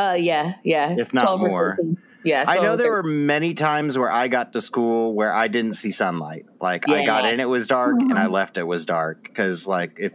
Uh 0.00 0.14
yeah, 0.14 0.54
yeah. 0.64 0.94
If 0.98 1.12
not 1.12 1.24
more. 1.38 1.78
Yeah. 2.22 2.44
I 2.46 2.58
know 2.58 2.76
there 2.76 2.92
were 2.92 3.02
many 3.02 3.54
times 3.54 3.96
where 3.96 4.10
I 4.12 4.28
got 4.28 4.52
to 4.52 4.60
school 4.60 5.14
where 5.14 5.32
I 5.32 5.48
didn't 5.48 5.72
see 5.72 5.90
sunlight. 5.90 6.44
Like 6.60 6.86
I 6.88 7.06
got 7.06 7.32
in, 7.32 7.40
it 7.40 7.48
was 7.48 7.66
dark, 7.66 7.96
and 7.98 8.18
I 8.18 8.26
left, 8.26 8.58
it 8.58 8.64
was 8.64 8.84
dark. 8.84 9.22
Because 9.22 9.66
like 9.66 9.92
if 9.98 10.12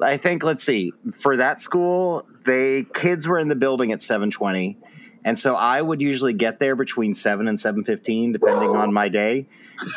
I 0.00 0.16
think, 0.16 0.42
let's 0.42 0.64
see, 0.64 0.92
for 1.20 1.36
that 1.36 1.60
school, 1.60 2.26
they 2.44 2.84
kids 2.94 3.28
were 3.28 3.38
in 3.38 3.46
the 3.48 3.54
building 3.54 3.92
at 3.92 4.02
seven 4.02 4.30
twenty, 4.30 4.76
and 5.24 5.38
so 5.38 5.54
I 5.54 5.80
would 5.80 6.02
usually 6.02 6.32
get 6.32 6.58
there 6.58 6.74
between 6.74 7.14
seven 7.14 7.46
and 7.48 7.58
seven 7.60 7.84
fifteen, 7.84 8.32
depending 8.32 8.70
on 8.76 8.92
my 8.92 9.08
day. 9.08 9.46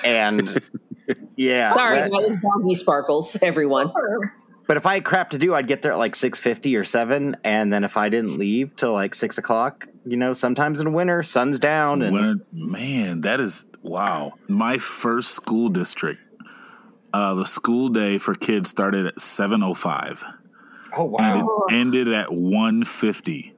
And 0.05 0.41
yeah, 1.35 1.73
Sorry, 1.73 1.95
that- 1.99 2.11
that 2.11 2.23
was 2.27 2.37
doggy 2.37 2.75
sparkles, 2.75 3.37
everyone. 3.41 3.91
But 4.69 4.77
if 4.77 4.85
I 4.85 4.93
had 4.93 5.03
crap 5.03 5.31
to 5.31 5.39
do, 5.39 5.55
I'd 5.55 5.65
get 5.65 5.81
there 5.81 5.93
at 5.93 5.97
like 5.97 6.13
six 6.13 6.39
fifty 6.39 6.75
or 6.75 6.83
seven, 6.83 7.35
and 7.43 7.73
then 7.73 7.83
if 7.83 7.97
I 7.97 8.07
didn't 8.07 8.37
leave 8.37 8.75
till 8.75 8.93
like 8.93 9.15
six 9.15 9.39
o'clock, 9.39 9.87
you 10.05 10.15
know, 10.15 10.33
sometimes 10.33 10.79
in 10.79 10.93
winter, 10.93 11.23
sun's 11.23 11.57
down, 11.57 12.03
and 12.03 12.13
Winter, 12.13 12.45
man, 12.53 13.21
that 13.21 13.41
is 13.41 13.65
wow. 13.81 14.33
My 14.47 14.77
first 14.77 15.31
school 15.31 15.69
district, 15.69 16.21
uh, 17.13 17.33
the 17.33 17.47
school 17.47 17.89
day 17.89 18.19
for 18.19 18.35
kids 18.35 18.69
started 18.69 19.07
at 19.07 19.19
seven 19.19 19.63
oh 19.63 19.73
wow, 20.97 21.17
And 21.19 21.47
it 21.47 21.75
ended 21.75 22.07
at 22.09 22.31
one 22.31 22.83
fifty. 22.83 23.55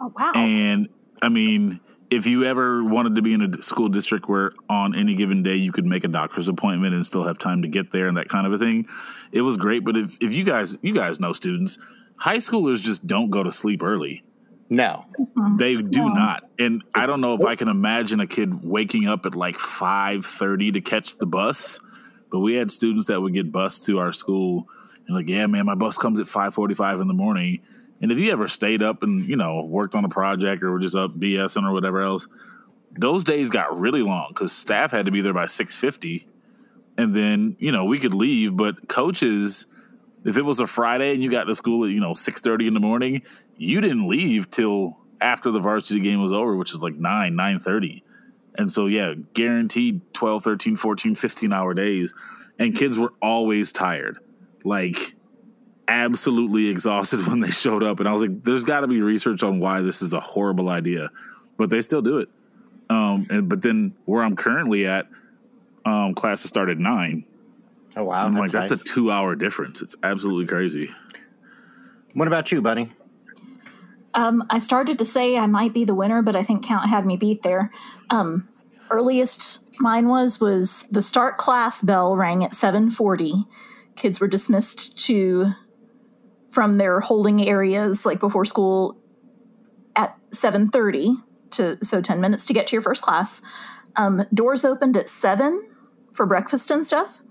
Oh, 0.00 0.14
wow. 0.18 0.32
And 0.34 0.88
I 1.20 1.28
mean, 1.28 1.78
if 2.12 2.26
you 2.26 2.44
ever 2.44 2.84
wanted 2.84 3.14
to 3.14 3.22
be 3.22 3.32
in 3.32 3.40
a 3.40 3.62
school 3.62 3.88
district 3.88 4.28
where 4.28 4.52
on 4.68 4.94
any 4.94 5.14
given 5.14 5.42
day 5.42 5.54
you 5.54 5.72
could 5.72 5.86
make 5.86 6.04
a 6.04 6.08
doctor's 6.08 6.46
appointment 6.46 6.92
and 6.94 7.06
still 7.06 7.24
have 7.24 7.38
time 7.38 7.62
to 7.62 7.68
get 7.68 7.90
there 7.90 8.06
and 8.06 8.18
that 8.18 8.28
kind 8.28 8.46
of 8.46 8.52
a 8.52 8.58
thing, 8.58 8.86
it 9.32 9.40
was 9.40 9.56
great. 9.56 9.82
But 9.82 9.96
if, 9.96 10.18
if 10.20 10.34
you 10.34 10.44
guys 10.44 10.76
you 10.82 10.92
guys 10.92 11.18
know 11.18 11.32
students, 11.32 11.78
high 12.16 12.36
schoolers 12.36 12.82
just 12.82 13.06
don't 13.06 13.30
go 13.30 13.42
to 13.42 13.50
sleep 13.50 13.82
early. 13.82 14.22
no, 14.68 15.06
mm-hmm. 15.18 15.56
They 15.56 15.76
do 15.76 16.10
not. 16.10 16.50
And 16.58 16.84
I 16.94 17.06
don't 17.06 17.22
know 17.22 17.34
if 17.34 17.46
I 17.46 17.56
can 17.56 17.68
imagine 17.68 18.20
a 18.20 18.26
kid 18.26 18.62
waking 18.62 19.08
up 19.08 19.24
at 19.24 19.34
like 19.34 19.56
5:30 19.56 20.74
to 20.74 20.80
catch 20.82 21.16
the 21.16 21.26
bus, 21.26 21.80
but 22.30 22.40
we 22.40 22.56
had 22.56 22.70
students 22.70 23.06
that 23.06 23.22
would 23.22 23.32
get 23.32 23.50
bused 23.50 23.86
to 23.86 24.00
our 24.00 24.12
school 24.12 24.68
and 25.06 25.16
like, 25.16 25.30
"Yeah, 25.30 25.46
man, 25.46 25.64
my 25.64 25.74
bus 25.74 25.96
comes 25.96 26.20
at 26.20 26.26
5:45 26.26 27.00
in 27.00 27.08
the 27.08 27.14
morning." 27.14 27.62
And 28.02 28.10
if 28.10 28.18
you 28.18 28.32
ever 28.32 28.48
stayed 28.48 28.82
up 28.82 29.02
and, 29.02 29.26
you 29.26 29.36
know, 29.36 29.64
worked 29.64 29.94
on 29.94 30.04
a 30.04 30.08
project 30.08 30.62
or 30.62 30.72
were 30.72 30.80
just 30.80 30.96
up 30.96 31.14
BSing 31.14 31.64
or 31.64 31.72
whatever 31.72 32.00
else, 32.00 32.26
those 32.98 33.24
days 33.24 33.48
got 33.48 33.78
really 33.78 34.02
long 34.02 34.32
cuz 34.34 34.52
staff 34.52 34.90
had 34.90 35.06
to 35.06 35.12
be 35.12 35.20
there 35.20 35.32
by 35.32 35.46
6:50. 35.46 36.26
And 36.98 37.14
then, 37.14 37.56
you 37.58 37.72
know, 37.72 37.84
we 37.84 37.98
could 37.98 38.14
leave, 38.14 38.56
but 38.56 38.88
coaches 38.88 39.66
if 40.24 40.36
it 40.36 40.44
was 40.44 40.60
a 40.60 40.66
Friday 40.66 41.12
and 41.12 41.22
you 41.22 41.30
got 41.30 41.44
to 41.44 41.54
school 41.54 41.84
at, 41.84 41.90
you 41.90 42.00
know, 42.00 42.12
6:30 42.12 42.66
in 42.66 42.74
the 42.74 42.80
morning, 42.80 43.22
you 43.56 43.80
didn't 43.80 44.08
leave 44.08 44.50
till 44.50 44.98
after 45.20 45.50
the 45.50 45.60
varsity 45.60 46.00
game 46.00 46.20
was 46.20 46.32
over, 46.32 46.56
which 46.56 46.74
is 46.74 46.82
like 46.82 46.94
9, 46.94 47.34
9:30. 47.34 48.02
And 48.56 48.70
so 48.70 48.86
yeah, 48.86 49.14
guaranteed 49.32 50.00
12, 50.12 50.44
13, 50.44 50.76
14, 50.76 51.14
15 51.14 51.52
hour 51.52 51.72
days 51.72 52.12
and 52.58 52.76
kids 52.76 52.98
were 52.98 53.12
always 53.20 53.72
tired. 53.72 54.18
Like 54.64 55.14
absolutely 55.88 56.68
exhausted 56.68 57.26
when 57.26 57.40
they 57.40 57.50
showed 57.50 57.82
up 57.82 58.00
and 58.00 58.08
I 58.08 58.12
was 58.12 58.22
like 58.22 58.42
there's 58.44 58.64
got 58.64 58.80
to 58.80 58.86
be 58.86 59.00
research 59.00 59.42
on 59.42 59.60
why 59.60 59.80
this 59.80 60.02
is 60.02 60.12
a 60.12 60.20
horrible 60.20 60.68
idea. 60.68 61.10
But 61.56 61.70
they 61.70 61.82
still 61.82 62.02
do 62.02 62.18
it. 62.18 62.28
Um 62.90 63.26
and 63.30 63.48
but 63.48 63.62
then 63.62 63.94
where 64.04 64.22
I'm 64.22 64.36
currently 64.36 64.86
at 64.86 65.08
um 65.84 66.14
classes 66.14 66.48
start 66.48 66.68
at 66.68 66.78
9 66.78 67.24
oh 67.96 68.04
wow, 68.04 68.24
I'm 68.24 68.36
like, 68.36 68.50
that's 68.50 68.70
that's 68.70 68.82
a 68.82 68.84
two 68.84 69.10
hour 69.10 69.34
difference. 69.34 69.82
It's 69.82 69.96
absolutely 70.02 70.46
crazy. 70.46 70.94
What 72.14 72.28
about 72.28 72.52
you, 72.52 72.60
buddy? 72.60 72.90
Um, 74.14 74.44
I 74.50 74.58
started 74.58 74.98
to 74.98 75.04
say 75.04 75.38
I 75.38 75.46
might 75.46 75.72
be 75.72 75.84
the 75.84 75.94
winner, 75.94 76.20
but 76.20 76.36
I 76.36 76.42
think 76.42 76.64
Count 76.64 76.88
had 76.88 77.06
me 77.06 77.16
beat 77.16 77.42
there. 77.42 77.70
Um, 78.10 78.48
earliest 78.90 79.60
mine 79.80 80.08
was 80.08 80.40
was 80.40 80.84
the 80.90 81.02
start 81.02 81.38
class 81.38 81.80
bell 81.82 82.16
rang 82.16 82.44
at 82.44 82.52
7:40. 82.52 83.46
Kids 83.96 84.20
were 84.20 84.28
dismissed 84.28 84.98
to 85.06 85.52
from 86.52 86.74
their 86.74 87.00
holding 87.00 87.48
areas 87.48 88.04
like 88.04 88.20
before 88.20 88.44
school 88.44 88.96
at 89.96 90.14
7:30 90.30 91.16
to 91.50 91.78
so 91.82 92.00
10 92.00 92.20
minutes 92.20 92.46
to 92.46 92.52
get 92.52 92.66
to 92.68 92.76
your 92.76 92.82
first 92.82 93.02
class. 93.02 93.40
Um, 93.96 94.22
doors 94.32 94.64
opened 94.64 94.96
at 94.96 95.08
7 95.08 95.62
for 96.12 96.26
breakfast 96.26 96.70
and 96.70 96.84
stuff 96.84 97.22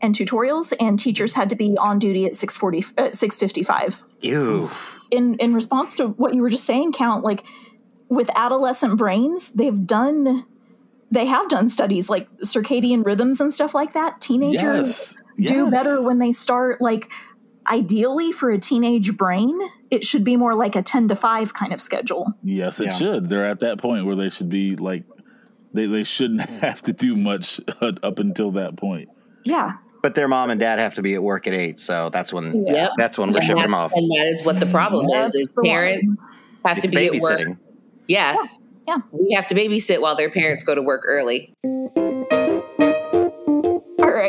and 0.00 0.14
tutorials 0.14 0.72
and 0.80 0.98
teachers 0.98 1.34
had 1.34 1.50
to 1.50 1.56
be 1.56 1.76
on 1.78 1.98
duty 1.98 2.24
at 2.26 2.32
6:40 2.32 2.92
uh, 2.98 3.10
6:55 3.10 4.02
Ew. 4.20 4.70
in 5.10 5.34
in 5.34 5.54
response 5.54 5.94
to 5.96 6.08
what 6.08 6.34
you 6.34 6.42
were 6.42 6.50
just 6.50 6.64
saying 6.64 6.92
count 6.92 7.24
like 7.24 7.44
with 8.08 8.28
adolescent 8.34 8.96
brains 8.96 9.50
they've 9.50 9.86
done 9.86 10.44
they 11.10 11.26
have 11.26 11.48
done 11.48 11.68
studies 11.68 12.08
like 12.08 12.28
circadian 12.38 13.04
rhythms 13.04 13.40
and 13.40 13.52
stuff 13.52 13.74
like 13.74 13.92
that 13.92 14.20
teenagers 14.20 15.16
do 15.36 15.54
Yes. 15.64 15.70
better 15.70 16.04
when 16.06 16.18
they 16.18 16.32
start 16.32 16.80
like 16.80 17.10
ideally 17.70 18.32
for 18.32 18.50
a 18.50 18.58
teenage 18.58 19.16
brain 19.16 19.56
it 19.90 20.04
should 20.04 20.24
be 20.24 20.36
more 20.36 20.54
like 20.54 20.76
a 20.76 20.82
10 20.82 21.08
to 21.08 21.16
5 21.16 21.54
kind 21.54 21.72
of 21.72 21.80
schedule 21.80 22.32
Yes, 22.42 22.80
it 22.80 22.86
Yeah. 22.86 22.90
should. 22.92 23.28
They're 23.28 23.44
at 23.46 23.60
that 23.60 23.78
point 23.78 24.06
where 24.06 24.16
they 24.16 24.28
should 24.28 24.48
be 24.48 24.76
like, 24.76 25.04
they, 25.72 25.86
they 25.86 26.04
shouldn't 26.04 26.40
have 26.60 26.82
to 26.82 26.92
do 26.92 27.16
much 27.16 27.60
up 27.80 28.18
until 28.18 28.50
that 28.52 28.76
point. 28.76 29.08
yeah 29.44 29.72
But 30.02 30.14
their 30.14 30.28
mom 30.28 30.50
and 30.50 30.60
dad 30.60 30.78
have 30.78 30.94
to 30.94 31.02
be 31.02 31.14
at 31.14 31.22
work 31.22 31.46
at 31.46 31.54
eight, 31.54 31.78
so 31.80 32.08
that's 32.10 32.32
when 32.32 32.66
Yep. 32.66 32.90
that's 32.96 33.18
when 33.18 33.30
we're 33.32 33.38
And 33.38 33.46
shipping 33.46 33.62
them 33.62 33.74
off. 33.74 33.92
And 33.94 34.08
that 34.12 34.26
is 34.28 34.44
what 34.44 34.60
the 34.60 34.66
problem 34.66 35.08
is, 35.10 35.34
is 35.34 35.48
parents 35.64 36.06
one. 36.06 36.16
have 36.64 36.78
It's 36.78 36.86
to 36.90 36.96
be 36.96 37.06
at 37.06 37.12
work. 37.20 37.40
babysitting. 37.40 37.58
Yeah. 38.06 38.36
yeah 38.86 38.96
We 39.12 39.32
have 39.34 39.46
to 39.48 39.54
babysit 39.54 40.00
while 40.00 40.14
their 40.16 40.30
parents 40.30 40.62
go 40.62 40.74
to 40.74 40.82
work 40.82 41.02
early. 41.06 41.52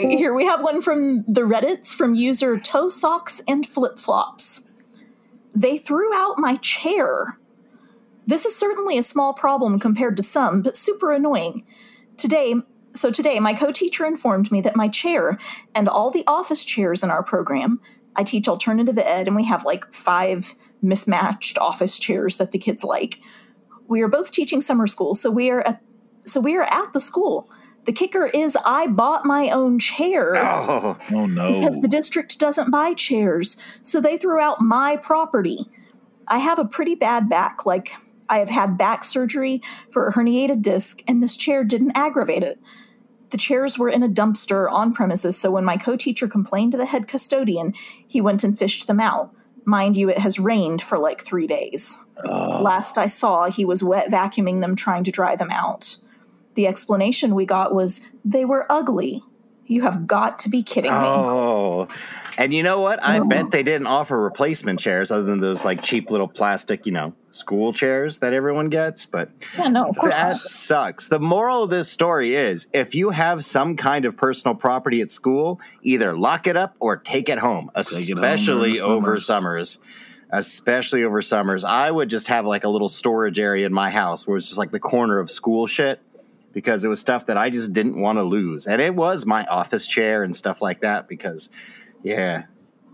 Right, 0.01 0.17
here 0.17 0.33
we 0.33 0.45
have 0.45 0.63
one 0.63 0.81
from 0.81 1.23
the 1.27 1.41
Reddits 1.41 1.93
from 1.93 2.13
user 2.13 2.57
Toe 2.57 2.87
Socks 2.87 3.41
and 3.49 3.67
Flip 3.67 3.99
Flops. 3.99 4.61
They 5.53 5.77
threw 5.77 6.13
out 6.15 6.35
my 6.37 6.55
chair. 6.57 7.37
This 8.25 8.45
is 8.45 8.55
certainly 8.55 8.97
a 8.97 9.03
small 9.03 9.33
problem 9.33 9.77
compared 9.77 10.15
to 10.15 10.23
some, 10.23 10.61
but 10.61 10.77
super 10.77 11.11
annoying. 11.11 11.65
Today, 12.15 12.55
so 12.95 13.11
today, 13.11 13.41
my 13.41 13.53
co-teacher 13.53 14.05
informed 14.05 14.53
me 14.53 14.61
that 14.61 14.77
my 14.77 14.87
chair 14.87 15.37
and 15.75 15.89
all 15.89 16.11
the 16.11 16.23
office 16.27 16.63
chairs 16.63 17.03
in 17.03 17.11
our 17.11 17.23
program, 17.23 17.81
I 18.15 18.23
teach 18.23 18.47
alternative 18.47 18.97
ed, 18.97 19.27
and 19.27 19.35
we 19.35 19.45
have 19.45 19.65
like 19.65 19.91
five 19.93 20.55
mismatched 20.81 21.57
office 21.57 21.99
chairs 21.99 22.37
that 22.37 22.51
the 22.51 22.57
kids 22.57 22.85
like. 22.85 23.19
We 23.89 24.01
are 24.01 24.07
both 24.07 24.31
teaching 24.31 24.61
summer 24.61 24.87
school, 24.87 25.13
so 25.13 25.29
we 25.29 25.49
are 25.49 25.61
at 25.61 25.81
so 26.25 26.39
we 26.39 26.55
are 26.55 26.63
at 26.63 26.93
the 26.93 27.01
school. 27.01 27.49
The 27.89 27.93
kicker 27.93 28.27
is 28.27 28.55
I 28.63 28.85
bought 28.85 29.25
my 29.25 29.49
own 29.49 29.79
chair 29.79 30.35
Oh, 30.37 30.95
Oh 31.11 31.25
no! 31.25 31.59
because 31.59 31.75
the 31.81 31.87
district 31.87 32.37
doesn't 32.37 32.69
buy 32.69 32.93
chairs, 32.93 33.57
so 33.81 33.99
they 33.99 34.15
threw 34.15 34.39
out 34.39 34.61
my 34.61 34.95
property. 34.95 35.57
I 36.27 36.37
have 36.37 36.59
a 36.59 36.65
pretty 36.65 36.93
bad 36.93 37.29
back, 37.29 37.65
like 37.65 37.93
I 38.29 38.37
have 38.37 38.49
had 38.49 38.77
back 38.77 39.03
surgery 39.03 39.63
for 39.89 40.07
a 40.07 40.13
herniated 40.13 40.61
disc, 40.61 41.01
and 41.07 41.23
this 41.23 41.35
chair 41.35 41.63
didn't 41.63 41.97
aggravate 41.97 42.43
it. 42.43 42.59
The 43.31 43.37
chairs 43.37 43.79
were 43.79 43.89
in 43.89 44.03
a 44.03 44.07
dumpster 44.07 44.71
on 44.71 44.93
premises, 44.93 45.35
so 45.35 45.49
when 45.49 45.65
my 45.65 45.75
co 45.75 45.95
teacher 45.95 46.27
complained 46.27 46.73
to 46.73 46.77
the 46.77 46.85
head 46.85 47.07
custodian, 47.07 47.73
he 48.07 48.21
went 48.21 48.43
and 48.43 48.55
fished 48.55 48.85
them 48.85 48.99
out. 48.99 49.33
Mind 49.65 49.97
you, 49.97 50.11
it 50.11 50.19
has 50.19 50.37
rained 50.37 50.83
for 50.83 50.99
like 50.99 51.21
three 51.21 51.47
days. 51.47 51.97
Ah. 52.23 52.59
Last 52.59 52.99
I 52.99 53.07
saw, 53.07 53.49
he 53.49 53.65
was 53.65 53.81
wet 53.83 54.11
vacuuming 54.11 54.61
them, 54.61 54.75
trying 54.75 55.03
to 55.05 55.11
dry 55.11 55.35
them 55.35 55.49
out. 55.49 55.97
The 56.59 56.67
explanation 56.67 57.35
we 57.35 57.45
got 57.45 57.73
was 57.73 58.01
they 58.25 58.43
were 58.43 58.69
ugly. 58.69 59.23
You 59.67 59.83
have 59.83 60.05
got 60.05 60.39
to 60.39 60.49
be 60.49 60.61
kidding 60.61 60.91
me. 60.91 60.97
Oh. 60.99 61.87
And 62.37 62.53
you 62.53 62.63
know 62.63 62.81
what? 62.81 63.01
I 63.01 63.21
bet 63.21 63.51
they 63.51 63.63
didn't 63.63 63.87
offer 63.87 64.21
replacement 64.21 64.77
chairs 64.77 65.09
other 65.09 65.23
than 65.23 65.39
those 65.39 65.63
like 65.63 65.81
cheap 65.81 66.11
little 66.11 66.27
plastic, 66.27 66.85
you 66.85 66.91
know, 66.91 67.13
school 67.29 67.71
chairs 67.71 68.17
that 68.17 68.33
everyone 68.33 68.67
gets. 68.67 69.05
But 69.05 69.29
Yeah, 69.57 69.69
no, 69.69 69.87
of 69.87 69.97
course 69.97 70.13
that 70.13 70.31
not. 70.31 70.41
sucks. 70.41 71.07
The 71.07 71.19
moral 71.21 71.63
of 71.63 71.69
this 71.69 71.89
story 71.89 72.35
is 72.35 72.67
if 72.73 72.93
you 72.93 73.11
have 73.11 73.45
some 73.45 73.77
kind 73.77 74.03
of 74.03 74.17
personal 74.17 74.53
property 74.53 74.99
at 74.99 75.09
school, 75.11 75.61
either 75.81 76.17
lock 76.17 76.45
it 76.45 76.57
up 76.57 76.75
or 76.81 76.97
take 76.97 77.29
it 77.29 77.37
home, 77.37 77.71
it 77.73 77.87
home 77.87 78.17
especially 78.17 78.73
during 78.73 78.91
over 78.91 79.17
summers. 79.17 79.77
summers. 79.77 79.95
Especially 80.31 81.05
over 81.05 81.21
summers. 81.21 81.63
I 81.63 81.89
would 81.89 82.09
just 82.09 82.27
have 82.27 82.45
like 82.45 82.65
a 82.65 82.69
little 82.69 82.89
storage 82.89 83.39
area 83.39 83.65
in 83.65 83.73
my 83.73 83.89
house 83.89 84.27
where 84.27 84.35
it's 84.35 84.45
just 84.45 84.57
like 84.57 84.71
the 84.71 84.79
corner 84.79 85.19
of 85.19 85.29
school 85.29 85.65
shit 85.65 86.01
because 86.53 86.83
it 86.83 86.87
was 86.87 86.99
stuff 86.99 87.25
that 87.27 87.37
I 87.37 87.49
just 87.49 87.73
didn't 87.73 87.99
want 87.99 88.17
to 88.17 88.23
lose. 88.23 88.65
And 88.65 88.81
it 88.81 88.95
was 88.95 89.25
my 89.25 89.45
office 89.45 89.87
chair 89.87 90.23
and 90.23 90.35
stuff 90.35 90.61
like 90.61 90.81
that 90.81 91.07
because, 91.07 91.49
yeah, 92.03 92.43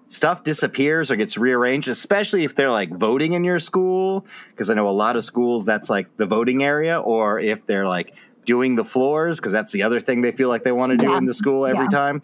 stuff 0.07 0.43
disappears 0.43 1.09
or 1.11 1.15
gets 1.15 1.37
rearranged, 1.37 1.87
especially 1.87 2.43
if 2.43 2.55
they're 2.55 2.71
like 2.71 2.89
voting 2.91 3.33
in 3.33 3.43
your 3.43 3.59
school. 3.59 4.25
Because 4.49 4.69
I 4.69 4.73
know 4.73 4.87
a 4.87 4.91
lot 4.91 5.15
of 5.15 5.23
schools 5.23 5.65
that's 5.65 5.89
like 5.89 6.15
the 6.17 6.25
voting 6.25 6.63
area, 6.63 6.99
or 6.99 7.39
if 7.39 7.65
they're 7.65 7.87
like 7.87 8.15
doing 8.45 8.75
the 8.75 8.85
floors, 8.85 9.39
because 9.39 9.51
that's 9.51 9.71
the 9.71 9.81
other 9.83 9.99
thing 9.99 10.21
they 10.21 10.31
feel 10.31 10.49
like 10.49 10.63
they 10.63 10.71
want 10.71 10.91
to 10.91 10.97
do 10.97 11.11
Yeah. 11.11 11.17
in 11.17 11.25
the 11.25 11.33
school 11.33 11.65
every 11.65 11.85
Yeah. 11.85 11.89
time. 11.89 12.21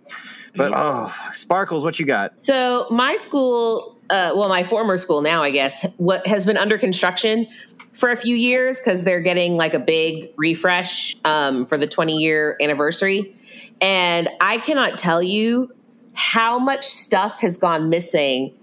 But 0.55 0.71
oh, 0.75 1.11
Sparkles, 1.33 1.83
what 1.83 2.00
you 2.00 2.05
got? 2.05 2.39
So 2.39 2.85
my 2.91 3.15
school, 3.15 3.97
uh, 4.12 4.34
well, 4.36 4.50
my 4.50 4.62
former 4.63 4.98
school 4.98 5.22
now, 5.22 5.41
I 5.41 5.51
guess, 5.51 5.89
what 5.98 6.27
has 6.27 6.46
been 6.46 6.58
under 6.58 6.77
construction 6.77 7.48
for 7.94 8.10
a 8.10 8.18
few 8.18 8.36
years 8.36 8.80
because 8.80 9.03
they're 9.03 9.22
getting 9.22 9.56
like 9.56 9.74
a 9.74 9.80
big 9.80 10.32
refresh 10.38 11.15
um, 11.25 11.65
for 11.65 11.77
the 11.77 11.88
20 11.88 12.18
year 12.18 12.58
anniversary. 12.62 13.34
And 13.80 14.30
I 14.41 14.58
cannot 14.58 14.98
tell 14.98 15.24
you 15.24 15.74
how 16.13 16.60
much 16.60 16.86
stuff 16.86 17.39
has 17.39 17.58
gone 17.58 17.89
missing 17.89 18.53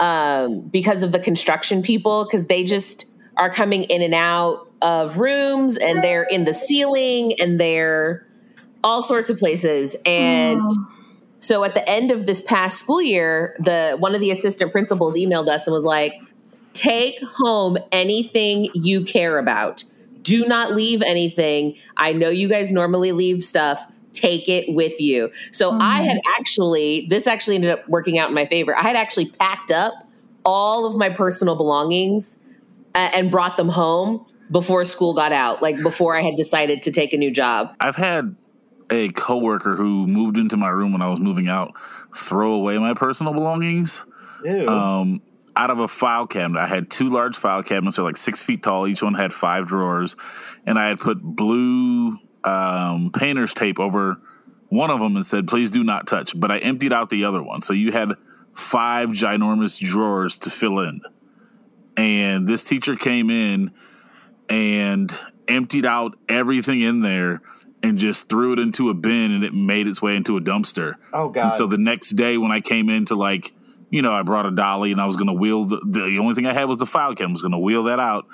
um, 0.00 0.62
because 0.62 1.02
of 1.02 1.12
the 1.12 1.18
construction 1.18 1.82
people 1.82 2.24
because 2.24 2.46
they 2.46 2.64
just 2.64 3.10
are 3.36 3.50
coming 3.50 3.84
in 3.84 4.02
and 4.02 4.14
out 4.14 4.68
of 4.82 5.18
rooms 5.18 5.76
and 5.76 6.02
they're 6.02 6.24
in 6.24 6.44
the 6.44 6.54
ceiling 6.54 7.34
and 7.40 7.60
they're 7.60 8.26
all 8.82 9.02
sorts 9.02 9.30
of 9.30 9.38
places. 9.38 9.96
And 10.06 10.60
so 11.44 11.62
at 11.62 11.74
the 11.74 11.88
end 11.88 12.10
of 12.10 12.24
this 12.24 12.40
past 12.40 12.78
school 12.78 13.02
year, 13.02 13.54
the 13.58 13.96
one 13.98 14.14
of 14.14 14.20
the 14.22 14.30
assistant 14.30 14.72
principals 14.72 15.14
emailed 15.14 15.48
us 15.48 15.66
and 15.66 15.74
was 15.74 15.84
like, 15.84 16.14
"Take 16.72 17.20
home 17.22 17.76
anything 17.92 18.68
you 18.72 19.04
care 19.04 19.38
about. 19.38 19.84
Do 20.22 20.46
not 20.46 20.72
leave 20.72 21.02
anything. 21.02 21.76
I 21.98 22.14
know 22.14 22.30
you 22.30 22.48
guys 22.48 22.72
normally 22.72 23.12
leave 23.12 23.42
stuff. 23.42 23.86
Take 24.14 24.48
it 24.48 24.74
with 24.74 24.98
you." 25.02 25.30
So 25.52 25.76
I 25.78 26.02
had 26.02 26.18
actually 26.38 27.06
this 27.10 27.26
actually 27.26 27.56
ended 27.56 27.72
up 27.72 27.86
working 27.90 28.18
out 28.18 28.30
in 28.30 28.34
my 28.34 28.46
favor. 28.46 28.74
I 28.74 28.80
had 28.80 28.96
actually 28.96 29.26
packed 29.26 29.70
up 29.70 29.92
all 30.46 30.86
of 30.86 30.96
my 30.96 31.10
personal 31.10 31.56
belongings 31.56 32.38
uh, 32.94 33.10
and 33.12 33.30
brought 33.30 33.58
them 33.58 33.68
home 33.68 34.24
before 34.50 34.84
school 34.86 35.12
got 35.12 35.32
out, 35.32 35.60
like 35.60 35.82
before 35.82 36.16
I 36.16 36.22
had 36.22 36.36
decided 36.36 36.80
to 36.82 36.90
take 36.90 37.12
a 37.12 37.18
new 37.18 37.30
job. 37.30 37.74
I've 37.80 37.96
had 37.96 38.34
a 38.90 39.08
coworker 39.10 39.76
who 39.76 40.06
moved 40.06 40.38
into 40.38 40.56
my 40.56 40.68
room 40.68 40.92
when 40.92 41.02
I 41.02 41.08
was 41.08 41.20
moving 41.20 41.48
out 41.48 41.74
throw 42.14 42.52
away 42.52 42.78
my 42.78 42.94
personal 42.94 43.32
belongings. 43.32 44.04
Ew. 44.44 44.68
Um, 44.68 45.22
out 45.56 45.70
of 45.70 45.78
a 45.78 45.88
file 45.88 46.26
cabinet, 46.26 46.60
I 46.60 46.66
had 46.66 46.90
two 46.90 47.08
large 47.08 47.36
file 47.36 47.62
cabinets. 47.62 47.96
They're 47.96 48.04
like 48.04 48.16
six 48.16 48.42
feet 48.42 48.62
tall. 48.62 48.86
Each 48.86 49.02
one 49.02 49.14
had 49.14 49.32
five 49.32 49.66
drawers, 49.66 50.16
and 50.66 50.78
I 50.78 50.88
had 50.88 50.98
put 50.98 51.22
blue 51.22 52.18
um, 52.42 53.10
painter's 53.14 53.54
tape 53.54 53.78
over 53.78 54.20
one 54.68 54.90
of 54.90 55.00
them 55.00 55.16
and 55.16 55.24
said, 55.24 55.46
"Please 55.46 55.70
do 55.70 55.84
not 55.84 56.06
touch." 56.06 56.38
But 56.38 56.50
I 56.50 56.58
emptied 56.58 56.92
out 56.92 57.10
the 57.10 57.24
other 57.24 57.42
one, 57.42 57.62
so 57.62 57.72
you 57.72 57.92
had 57.92 58.12
five 58.52 59.10
ginormous 59.10 59.78
drawers 59.78 60.38
to 60.38 60.50
fill 60.50 60.80
in. 60.80 61.00
And 61.96 62.46
this 62.46 62.64
teacher 62.64 62.96
came 62.96 63.30
in 63.30 63.72
and 64.48 65.16
emptied 65.46 65.86
out 65.86 66.18
everything 66.28 66.80
in 66.80 67.00
there 67.00 67.42
and 67.84 67.98
just 67.98 68.28
threw 68.28 68.52
it 68.52 68.58
into 68.58 68.90
a 68.90 68.94
bin 68.94 69.30
and 69.32 69.44
it 69.44 69.54
made 69.54 69.86
its 69.86 70.00
way 70.00 70.16
into 70.16 70.36
a 70.36 70.40
dumpster. 70.40 70.94
Oh, 71.12 71.28
God. 71.28 71.44
And 71.44 71.54
so 71.54 71.66
the 71.66 71.78
next 71.78 72.10
day 72.10 72.38
when 72.38 72.50
I 72.52 72.60
came 72.60 72.88
in 72.90 73.04
to 73.06 73.14
like, 73.14 73.52
you 73.90 74.02
know, 74.02 74.12
I 74.12 74.22
brought 74.22 74.46
a 74.46 74.50
dolly 74.50 74.92
and 74.92 75.00
I 75.00 75.06
was 75.06 75.16
going 75.16 75.28
to 75.28 75.32
wheel 75.32 75.64
the, 75.64 75.80
the 75.86 76.18
only 76.18 76.34
thing 76.34 76.46
I 76.46 76.52
had 76.52 76.64
was 76.64 76.78
the 76.78 76.86
file 76.86 77.14
cabinet. 77.14 77.28
I 77.28 77.32
was 77.32 77.42
going 77.42 77.52
to 77.52 77.58
wheel 77.58 77.84
that 77.84 78.00
out 78.00 78.26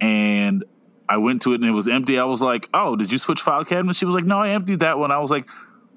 and 0.00 0.64
I 1.08 1.18
went 1.18 1.42
to 1.42 1.52
it 1.52 1.56
and 1.60 1.64
it 1.64 1.72
was 1.72 1.88
empty. 1.88 2.18
I 2.18 2.24
was 2.24 2.40
like, 2.40 2.68
"Oh, 2.72 2.96
did 2.96 3.12
you 3.12 3.18
switch 3.18 3.42
file 3.42 3.64
cabinets?" 3.64 3.98
She 3.98 4.06
was 4.06 4.14
like, 4.14 4.24
"No, 4.24 4.38
I 4.38 4.50
emptied 4.50 4.80
that 4.80 4.98
one." 4.98 5.10
I 5.10 5.18
was 5.18 5.30
like, 5.30 5.48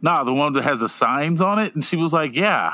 "Nah, 0.02 0.24
the 0.24 0.34
one 0.34 0.54
that 0.54 0.64
has 0.64 0.82
the 0.82 0.90
signs 0.90 1.42
on 1.42 1.60
it." 1.60 1.74
And 1.76 1.86
she 1.86 1.96
was 1.96 2.12
like, 2.12 2.36
"Yeah." 2.36 2.74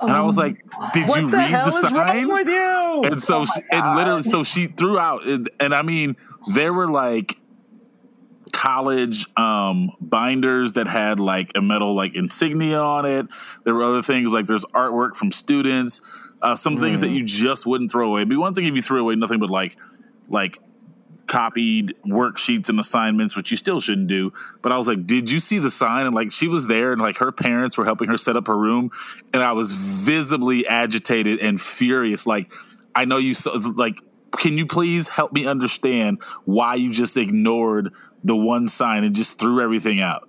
And 0.00 0.12
I 0.12 0.22
was 0.22 0.38
like, 0.38 0.64
"Did 0.94 1.08
what 1.08 1.20
you 1.20 1.30
the 1.30 1.36
read 1.36 1.50
hell 1.50 1.70
the 1.70 1.76
is 1.76 1.92
wrong 1.92 2.06
signs?" 2.06 2.28
with 2.28 2.46
you? 2.46 3.02
and 3.04 3.20
so 3.20 3.44
she, 3.44 3.60
and 3.70 3.96
literally 3.96 4.22
so 4.22 4.42
she 4.42 4.66
threw 4.66 4.98
out 4.98 5.24
and, 5.26 5.50
and 5.58 5.74
i 5.74 5.82
mean 5.82 6.16
there 6.54 6.72
were 6.72 6.88
like 6.88 7.36
college 8.52 9.26
um 9.36 9.90
binders 10.00 10.72
that 10.72 10.86
had 10.86 11.18
like 11.18 11.50
a 11.56 11.60
metal 11.60 11.94
like 11.94 12.14
insignia 12.14 12.78
on 12.78 13.04
it 13.04 13.26
there 13.64 13.74
were 13.74 13.82
other 13.82 14.02
things 14.02 14.32
like 14.32 14.46
there's 14.46 14.64
artwork 14.66 15.16
from 15.16 15.30
students 15.30 16.00
uh, 16.42 16.56
some 16.56 16.76
things 16.76 17.00
that 17.00 17.10
you 17.10 17.24
just 17.24 17.66
wouldn't 17.66 17.90
throw 17.90 18.08
away 18.08 18.20
It'd 18.20 18.28
be 18.28 18.36
one 18.36 18.52
thing 18.52 18.66
if 18.66 18.74
you 18.74 18.82
threw 18.82 19.00
away 19.00 19.14
nothing 19.14 19.38
but 19.38 19.48
like 19.48 19.76
like 20.28 20.58
copied 21.32 21.94
worksheets 22.06 22.68
and 22.68 22.78
assignments, 22.78 23.34
which 23.34 23.50
you 23.50 23.56
still 23.56 23.80
shouldn't 23.80 24.06
do. 24.06 24.30
But 24.60 24.70
I 24.70 24.76
was 24.76 24.86
like, 24.86 25.06
did 25.06 25.30
you 25.30 25.40
see 25.40 25.58
the 25.58 25.70
sign? 25.70 26.04
And 26.04 26.14
like, 26.14 26.30
she 26.30 26.46
was 26.46 26.66
there 26.66 26.92
and 26.92 27.00
like 27.00 27.16
her 27.16 27.32
parents 27.32 27.78
were 27.78 27.86
helping 27.86 28.08
her 28.08 28.18
set 28.18 28.36
up 28.36 28.48
her 28.48 28.56
room. 28.56 28.90
And 29.32 29.42
I 29.42 29.52
was 29.52 29.72
visibly 29.72 30.66
agitated 30.66 31.40
and 31.40 31.58
furious. 31.58 32.26
Like, 32.26 32.52
I 32.94 33.06
know 33.06 33.16
you, 33.16 33.32
so, 33.32 33.52
like, 33.52 34.02
can 34.32 34.58
you 34.58 34.66
please 34.66 35.08
help 35.08 35.32
me 35.32 35.46
understand 35.46 36.22
why 36.44 36.74
you 36.74 36.92
just 36.92 37.16
ignored 37.16 37.92
the 38.24 38.36
one 38.36 38.68
sign 38.68 39.04
and 39.04 39.14
just 39.14 39.38
threw 39.38 39.60
everything 39.60 40.00
out? 40.00 40.28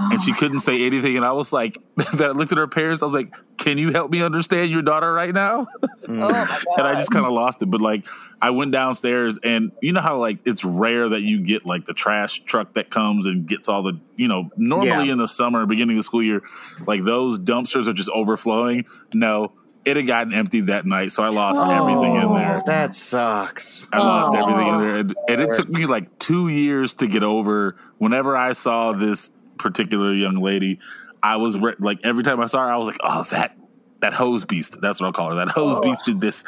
and 0.00 0.20
she 0.20 0.32
oh. 0.32 0.34
couldn't 0.34 0.60
say 0.60 0.86
anything. 0.86 1.16
And 1.16 1.26
I 1.26 1.32
was 1.32 1.52
like, 1.52 1.78
that 1.96 2.30
I 2.30 2.32
looked 2.32 2.52
at 2.52 2.58
her 2.58 2.66
parents. 2.66 3.02
I 3.02 3.06
was 3.06 3.14
like, 3.14 3.34
"Can 3.58 3.76
you 3.76 3.92
help 3.92 4.10
me 4.10 4.22
understand 4.22 4.70
your 4.70 4.82
daughter 4.82 5.12
right 5.12 5.34
now?" 5.34 5.66
Oh 6.08 6.12
my 6.14 6.30
God. 6.30 6.64
and 6.78 6.86
I 6.86 6.94
just 6.94 7.10
kind 7.10 7.26
of 7.26 7.32
lost 7.32 7.62
it. 7.62 7.66
But 7.66 7.82
like, 7.82 8.06
I 8.40 8.50
went 8.50 8.72
downstairs, 8.72 9.38
and 9.44 9.72
you 9.82 9.92
know 9.92 10.00
how 10.00 10.16
like 10.16 10.38
it's 10.46 10.64
rare 10.64 11.08
that 11.10 11.20
you 11.20 11.40
get 11.40 11.66
like 11.66 11.84
the 11.84 11.92
trash 11.92 12.42
truck 12.44 12.72
that 12.74 12.88
comes 12.90 13.26
and 13.26 13.46
gets 13.46 13.68
all 13.68 13.82
the 13.82 14.00
you 14.16 14.28
know 14.28 14.50
normally 14.56 15.06
Yeah. 15.06 15.12
in 15.12 15.18
the 15.18 15.28
summer, 15.28 15.66
beginning 15.66 15.96
of 15.96 15.98
the 15.98 16.04
school 16.04 16.22
year, 16.22 16.42
like 16.86 17.04
those 17.04 17.38
dumpsters 17.38 17.86
are 17.86 17.92
just 17.92 18.08
overflowing. 18.10 18.86
No, 19.12 19.52
it 19.84 19.96
had 19.96 20.06
gotten 20.06 20.34
empty 20.34 20.60
that 20.62 20.84
night, 20.86 21.10
so 21.12 21.22
I 21.22 21.28
lost 21.30 21.60
everything 21.62 22.16
in 22.16 22.34
there. 22.34 22.56
Oh, 22.58 22.62
That 22.66 22.94
sucks. 22.94 23.86
I 23.92 23.98
lost 23.98 24.32
Oh. 24.34 24.40
everything 24.42 24.66
in 24.74 24.80
there, 24.80 24.96
and, 24.96 25.14
and 25.28 25.40
it 25.40 25.54
took 25.54 25.68
me 25.68 25.86
like 25.86 26.18
two 26.18 26.48
years 26.48 26.94
to 26.96 27.06
get 27.06 27.22
over. 27.22 27.76
Whenever 27.98 28.36
I 28.36 28.52
saw 28.52 28.92
this 28.92 29.30
particular 29.58 30.12
young 30.12 30.36
lady, 30.36 30.78
I 31.22 31.36
was 31.36 31.58
re- 31.58 31.74
like, 31.78 32.00
every 32.04 32.22
time 32.24 32.40
I 32.40 32.46
saw 32.46 32.64
her, 32.66 32.72
I 32.72 32.76
was 32.76 32.88
like, 32.88 32.98
"Oh, 33.02 33.24
that 33.30 33.56
that 34.00 34.12
hose 34.12 34.44
beast." 34.44 34.78
That's 34.80 35.00
what 35.00 35.06
I'll 35.06 35.12
call 35.12 35.30
her. 35.30 35.36
That 35.36 35.48
hose 35.48 35.78
beast 35.80 36.04
did 36.04 36.20
this, 36.20 36.44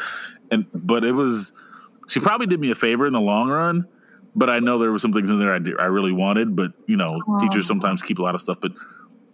and 0.51 0.67
but 0.75 1.05
it 1.05 1.13
was 1.13 1.53
she 2.09 2.21
probably 2.21 2.47
did 2.47 2.61
me 2.61 2.71
a 2.71 2.75
favor 2.75 3.07
in 3.07 3.13
the 3.13 3.21
long 3.21 3.49
run. 3.49 3.87
But 4.35 4.49
I 4.49 4.61
know 4.61 4.79
there 4.79 4.91
were 4.91 4.99
some 4.99 5.13
things 5.13 5.29
in 5.31 5.39
there 5.39 5.53
I 5.53 5.59
did, 5.59 5.79
I 5.79 5.85
really 5.87 6.13
wanted. 6.13 6.57
But 6.57 6.73
you 6.87 6.97
know, 6.97 7.21
teachers 7.39 7.67
sometimes 7.67 8.01
keep 8.03 8.19
a 8.19 8.23
lot 8.23 8.35
of 8.35 8.41
stuff. 8.41 8.59
But 8.61 8.73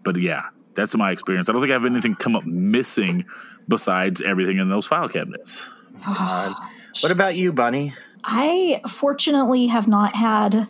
but 0.02 0.16
yeah, 0.16 0.46
that's 0.78 0.96
my 0.96 1.10
experience. 1.10 1.48
I 1.48 1.52
don't 1.52 1.60
think 1.60 1.70
I 1.70 1.74
have 1.74 1.84
anything 1.84 2.14
come 2.14 2.36
up 2.36 2.44
missing 2.46 3.26
besides 3.66 4.22
everything 4.22 4.58
in 4.58 4.68
those 4.68 4.86
file 4.86 5.08
cabinets. 5.08 5.68
God. 6.06 6.54
What 7.00 7.10
about 7.12 7.34
you, 7.36 7.52
Bunny? 7.52 7.92
I 8.24 8.80
fortunately 8.88 9.66
have 9.66 9.88
not 9.88 10.14
had 10.14 10.68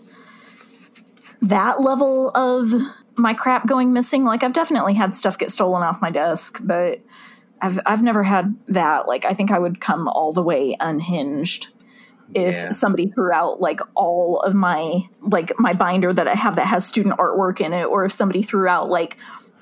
that 1.43 1.81
level 1.81 2.31
of 2.35 2.73
my 3.19 3.35
crap 3.35 3.67
going 3.67 3.93
missing. 3.93 4.25
Like 4.25 4.43
I've 4.43 4.53
definitely 4.53 4.95
had 4.95 5.15
stuff 5.15 5.39
get 5.39 5.51
stolen 5.51 5.83
off 5.83 6.01
my 6.01 6.11
desk, 6.11 6.59
but 6.63 7.01
I've 7.61 7.79
I've 7.87 8.03
never 8.03 8.23
had 8.23 8.57
that. 8.69 9.09
Like 9.09 9.25
I 9.25 9.35
think 9.35 9.51
I 9.53 9.59
would 9.59 9.81
come 9.81 10.09
all 10.09 10.33
the 10.33 10.43
way 10.43 10.77
unhinged 10.81 11.69
if 12.35 12.55
Yeah. 12.55 12.71
somebody 12.71 13.07
threw 13.09 13.33
out 13.33 13.61
like 13.61 13.81
all 13.95 14.41
of 14.41 14.55
my 14.55 15.01
like 15.21 15.53
my 15.59 15.73
binder 15.73 16.13
that 16.13 16.29
I 16.29 16.35
have 16.35 16.57
that 16.57 16.67
has 16.67 16.87
student 16.87 17.17
artwork 17.19 17.61
in 17.61 17.73
it, 17.73 17.85
or 17.85 18.05
if 18.05 18.13
somebody 18.13 18.43
threw 18.43 18.69
out 18.69 18.89
like 18.89 19.17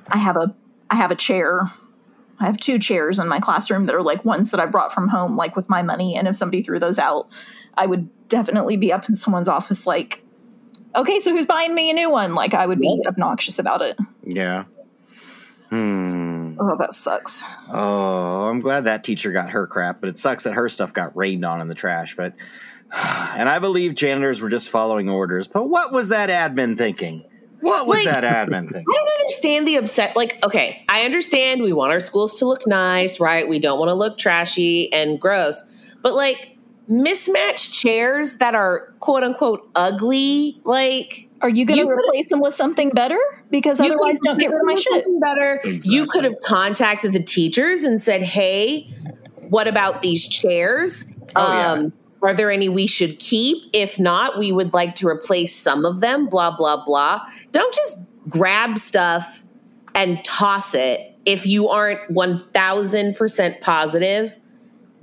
I 0.08 0.18
have 0.18 0.36
a 0.36 0.54
I 0.90 0.96
have 0.96 1.10
a 1.10 1.16
chair. 1.16 1.70
I 2.38 2.44
have 2.44 2.58
two 2.58 2.78
chairs 2.78 3.18
in 3.18 3.28
my 3.28 3.40
classroom 3.40 3.84
that 3.86 3.94
are 3.94 4.02
like 4.02 4.24
ones 4.24 4.50
that 4.50 4.60
I 4.60 4.66
brought 4.66 4.92
from 4.92 5.08
home, 5.08 5.36
like 5.36 5.56
with 5.56 5.68
my 5.68 5.82
money. 5.82 6.16
And 6.16 6.28
if 6.28 6.36
somebody 6.36 6.62
threw 6.62 6.78
those 6.78 6.98
out, 6.98 7.28
I 7.76 7.86
would 7.86 8.10
definitely 8.28 8.76
be 8.76 8.92
up 8.92 9.08
in 9.08 9.16
someone's 9.16 9.48
office, 9.48 9.86
like, 9.86 10.22
okay, 10.94 11.18
so 11.20 11.30
who's 11.30 11.46
buying 11.46 11.74
me 11.74 11.90
a 11.90 11.94
new 11.94 12.10
one? 12.10 12.34
Like, 12.34 12.52
I 12.52 12.66
would 12.66 12.80
be 12.80 13.02
obnoxious 13.06 13.58
about 13.58 13.80
it. 13.80 13.96
Yeah. 14.22 14.64
Hmm. 15.70 16.56
Oh, 16.60 16.76
that 16.76 16.92
sucks. 16.92 17.42
Oh, 17.72 18.48
I'm 18.48 18.60
glad 18.60 18.84
that 18.84 19.02
teacher 19.02 19.32
got 19.32 19.50
her 19.50 19.66
crap, 19.66 20.00
but 20.00 20.08
it 20.08 20.18
sucks 20.18 20.44
that 20.44 20.54
her 20.54 20.68
stuff 20.68 20.92
got 20.92 21.16
rained 21.16 21.44
on 21.44 21.60
in 21.60 21.68
the 21.68 21.74
trash. 21.74 22.16
But 22.16 22.34
and 22.92 23.48
I 23.48 23.58
believe 23.58 23.94
janitors 23.94 24.40
were 24.40 24.48
just 24.48 24.70
following 24.70 25.08
orders. 25.08 25.48
But 25.48 25.68
what 25.68 25.92
was 25.92 26.08
that 26.08 26.28
admin 26.28 26.78
thinking? 26.78 27.22
What 27.66 27.86
was 27.86 27.96
Like- 28.04 28.06
that 28.06 28.24
admin 28.24 28.72
thing? 28.72 28.84
I 28.88 28.94
don't 28.94 29.20
understand 29.20 29.66
the 29.66 29.76
upset. 29.76 30.16
Like, 30.16 30.44
okay, 30.44 30.84
I 30.88 31.02
understand 31.04 31.62
we 31.62 31.72
want 31.72 31.92
our 31.92 32.00
schools 32.00 32.36
to 32.36 32.46
look 32.46 32.66
nice, 32.66 33.18
right? 33.20 33.48
We 33.48 33.58
don't 33.58 33.78
want 33.78 33.88
to 33.90 33.94
look 33.94 34.18
trashy 34.18 34.92
and 34.92 35.20
gross, 35.20 35.62
but 36.02 36.14
like 36.14 36.56
mismatched 36.88 37.72
chairs 37.72 38.34
that 38.34 38.54
are 38.54 38.92
quote 39.00 39.22
unquote 39.24 39.68
ugly, 39.74 40.60
like 40.64 41.28
Are 41.42 41.50
you 41.50 41.66
going 41.66 41.80
to 41.80 41.86
replace 41.92 42.28
them 42.28 42.40
with 42.40 42.54
something 42.54 42.90
better? 42.90 43.18
Because 43.50 43.78
you 43.80 43.86
otherwise, 43.86 44.20
could've 44.20 44.22
don't 44.22 44.38
get 44.40 44.50
rid 44.50 44.60
of 44.60 44.66
my 44.66 44.74
shit. 44.74 44.84
something 44.86 45.20
Better. 45.20 45.60
You 45.84 46.06
could 46.06 46.24
have 46.24 46.36
contacted 46.44 47.12
the 47.12 47.22
teachers 47.22 47.82
and 47.84 48.00
said, 48.00 48.22
"Hey, 48.22 48.88
what 49.48 49.68
about 49.68 50.00
these 50.02 50.26
chairs? 50.26 51.04
Oh, 51.34 51.52
yeah. 51.52 51.72
Um, 51.72 51.92
are 52.26 52.34
there 52.34 52.50
any 52.50 52.68
we 52.68 52.86
should 52.86 53.18
keep? 53.18 53.70
If 53.72 53.98
not, 53.98 54.38
we 54.38 54.50
would 54.52 54.72
like 54.72 54.94
to 54.96 55.06
replace 55.06 55.54
some 55.54 55.84
of 55.84 56.00
them." 56.00 56.26
Blah 56.26 56.56
blah 56.56 56.84
blah. 56.84 57.20
Don't 57.52 57.74
just 57.74 57.98
grab 58.28 58.78
stuff 58.78 59.44
and 59.94 60.22
toss 60.24 60.74
it 60.74 61.14
if 61.24 61.46
you 61.46 61.68
aren't 61.68 62.10
one 62.10 62.44
thousand 62.52 63.14
percent 63.16 63.60
positive 63.60 64.36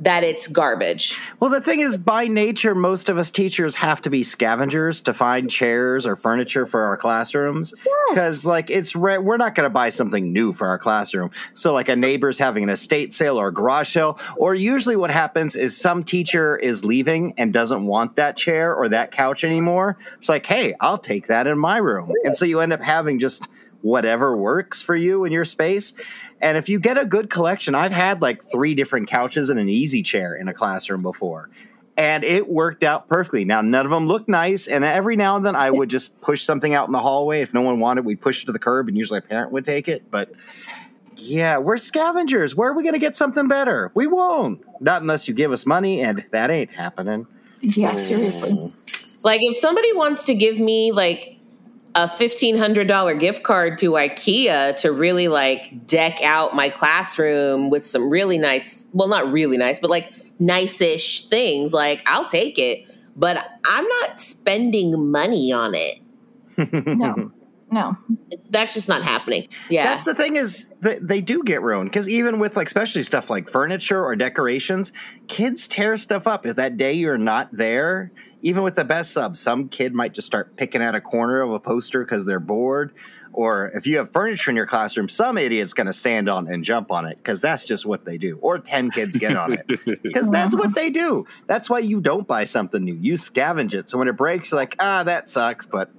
that 0.04 0.24
it's 0.24 0.48
garbage. 0.48 1.18
Well, 1.40 1.50
the 1.50 1.62
thing 1.62 1.80
is, 1.80 1.98
by 1.98 2.28
nature, 2.28 2.76
most 2.76 3.10
of 3.10 3.18
us 3.18 3.32
teachers 3.32 3.76
have 3.76 4.02
to 4.02 4.10
be 4.10 4.24
scavengers 4.24 5.02
to 5.02 5.14
find 5.14 5.50
chairs 5.50 6.06
or 6.06 6.16
furniture 6.16 6.66
for 6.66 6.84
our 6.84 6.98
classrooms. 6.98 7.74
Because, 8.10 8.46
like, 8.46 8.70
it's 8.70 8.96
re- 8.96 9.18
we're 9.18 9.38
not 9.38 9.56
going 9.56 9.66
to 9.66 9.70
buy 9.70 9.90
something 9.90 10.34
new 10.34 10.54
for 10.54 10.68
our 10.68 10.78
classroom. 10.78 11.32
So, 11.54 11.74
like, 11.74 11.90
a 11.90 11.96
neighbor's 11.96 12.38
having 12.38 12.64
an 12.64 12.70
estate 12.70 13.14
sale 13.14 13.40
or 13.40 13.48
a 13.48 13.54
garage 13.54 13.94
sale, 13.94 14.20
or 14.38 14.54
usually 14.56 14.96
what 14.96 15.12
happens 15.12 15.56
is 15.56 15.76
some 15.76 16.04
teacher 16.04 16.58
is 16.58 16.84
leaving 16.84 17.34
and 17.38 17.54
doesn't 17.54 17.86
want 17.86 18.16
that 18.18 18.38
chair 18.38 18.76
or 18.76 18.90
that 18.90 19.12
couch 19.12 19.44
anymore. 19.44 19.98
It's 20.18 20.30
like, 20.30 20.46
hey, 20.46 20.76
I'll 20.80 20.98
take 20.98 21.28
that 21.28 21.48
in 21.48 21.58
my 21.58 21.78
room. 21.78 22.12
And 22.24 22.36
so 22.36 22.46
you 22.46 22.60
end 22.60 22.74
up 22.74 22.82
having 22.82 23.20
just 23.20 23.48
whatever 23.84 24.36
works 24.36 24.82
for 24.82 24.96
you 24.96 25.26
in 25.26 25.32
your 25.32 25.46
space. 25.46 25.94
And 26.42 26.58
if 26.58 26.68
you 26.68 26.80
get 26.80 26.98
a 26.98 27.06
good 27.06 27.30
collection, 27.30 27.76
I've 27.76 27.92
had 27.92 28.22
like 28.22 28.44
three 28.44 28.74
different 28.74 29.08
couches 29.08 29.50
and 29.50 29.60
an 29.60 29.70
easy 29.70 30.02
chair 30.02 30.34
in 30.36 30.48
a 30.48 30.54
classroom 30.54 31.04
before. 31.04 31.50
And 31.96 32.24
it 32.24 32.50
worked 32.50 32.84
out 32.84 33.08
perfectly. 33.08 33.46
Now, 33.46 33.62
none 33.62 33.86
of 33.86 33.92
them 33.92 34.08
look 34.08 34.28
nice. 34.28 34.68
And 34.68 34.84
every 34.84 35.16
now 35.16 35.36
and 35.36 35.46
then 35.46 35.56
I 35.56 35.70
would 35.70 35.90
just 35.90 36.20
push 36.22 36.42
something 36.42 36.74
out 36.74 36.88
in 36.88 36.92
the 36.92 37.00
hallway. 37.00 37.42
If 37.42 37.54
no 37.54 37.62
one 37.62 37.80
wanted, 37.80 38.04
we'd 38.04 38.20
push 38.20 38.42
it 38.42 38.48
to 38.48 38.52
the 38.52 38.58
curb, 38.58 38.88
and 38.88 38.98
usually 38.98 39.20
a 39.20 39.22
parent 39.22 39.52
would 39.52 39.64
take 39.64 39.88
it. 39.88 40.10
But 40.10 40.32
yeah, 41.18 41.60
we're 41.60 41.78
scavengers. 41.78 42.56
Where 42.56 42.72
are 42.72 42.74
we 42.74 42.82
going 42.82 42.94
to 42.94 43.00
get 43.00 43.16
something 43.16 43.48
better? 43.48 43.92
We 43.94 44.08
won't. 44.08 44.64
Not 44.82 45.04
unless 45.04 45.28
you 45.28 45.36
give 45.36 45.52
us 45.52 45.68
money, 45.68 46.02
and 46.02 46.26
that 46.32 46.50
ain't 46.50 46.72
happening. 46.72 47.28
Yeah, 47.62 47.90
seriously. 47.90 48.74
Like 49.24 49.42
if 49.44 49.58
somebody 49.60 49.94
wants 49.94 50.24
to 50.26 50.34
give 50.34 50.60
me 50.60 50.92
like 50.92 51.38
a 51.96 52.08
fifteen 52.08 52.58
hundred 52.58 52.88
dollar 52.88 53.14
gift 53.14 53.44
card 53.44 53.78
to 53.80 53.92
IKEA 53.92 54.76
to 54.78 54.92
really 54.92 55.28
like 55.28 55.86
deck 55.86 56.18
out 56.24 56.56
my 56.56 56.70
classroom 56.70 57.70
with 57.70 57.86
some 57.86 58.10
really 58.10 58.38
nice, 58.38 58.88
well, 58.94 59.08
not 59.08 59.32
really 59.32 59.58
nice, 59.58 59.80
but 59.80 59.90
like 59.90 60.12
nice-ish 60.40 61.28
things, 61.28 61.74
like 61.74 62.02
I'll 62.06 62.28
take 62.28 62.58
it. 62.58 62.88
But 63.16 63.46
I'm 63.66 63.88
not 64.00 64.20
spending 64.20 65.12
money 65.12 65.52
on 65.52 65.74
it. 65.76 66.00
No, 66.86 67.32
no. 67.74 67.98
That's 68.50 68.74
just 68.74 68.88
not 68.88 69.04
happening. 69.04 69.48
Yeah. 69.70 69.86
That's 69.86 70.04
the 70.04 70.14
thing 70.14 70.36
is 70.36 70.68
they, 70.82 71.00
they 71.00 71.22
do 71.22 71.44
get 71.44 71.62
ruined 71.62 71.90
because 71.90 72.08
even 72.08 72.40
with 72.40 72.56
like 72.56 72.68
especially 72.68 73.02
stuff 73.04 73.30
like 73.30 73.50
furniture 73.50 74.04
or 74.04 74.16
decorations, 74.16 74.94
kids 75.28 75.68
tear 75.68 75.98
stuff 75.98 76.28
up. 76.28 76.46
If 76.46 76.56
that 76.58 76.78
day 76.78 76.94
you're 76.94 77.18
not 77.18 77.50
there, 77.52 78.12
even 78.44 78.64
with 78.64 78.76
the 78.76 78.86
best 78.86 79.12
sub, 79.12 79.36
some 79.36 79.70
kid 79.70 79.94
might 79.94 80.14
just 80.14 80.28
start 80.28 80.56
picking 80.56 80.82
at 80.82 80.96
a 80.96 81.02
corner 81.02 81.42
of 81.42 81.52
a 81.52 81.60
poster 81.60 82.04
because 82.04 82.26
they're 82.26 82.40
bored. 82.40 82.94
Or 83.32 83.72
if 83.74 83.88
you 83.88 83.98
have 83.98 84.14
furniture 84.14 84.52
in 84.52 84.56
your 84.56 84.68
classroom, 84.68 85.10
some 85.10 85.40
idiot's 85.40 85.74
going 85.74 85.88
to 85.88 85.94
stand 85.94 86.30
on 86.30 86.48
and 86.48 86.64
jump 86.64 86.92
on 86.92 87.08
it 87.08 87.18
because 87.18 87.42
that's 87.42 87.66
just 87.66 87.86
what 87.86 88.06
they 88.06 88.18
do. 88.20 88.38
Or 88.42 88.60
10 88.60 88.92
kids 88.92 89.18
get 89.18 89.36
on 89.36 89.54
it 89.54 89.66
because 90.04 90.30
that's 90.30 90.56
what 90.56 90.76
they 90.76 90.92
do. 90.92 91.26
That's 91.48 91.70
why 91.70 91.80
you 91.80 92.00
don't 92.00 92.28
buy 92.28 92.46
something 92.46 92.84
new. 92.84 92.94
You 92.94 93.16
scavenge 93.16 93.74
it. 93.74 93.90
So 93.90 93.98
when 93.98 94.08
it 94.08 94.18
breaks, 94.18 94.52
you're 94.52 94.60
like, 94.60 94.76
ah, 94.80 95.04
that 95.04 95.30
sucks. 95.30 95.66
But 95.66 95.90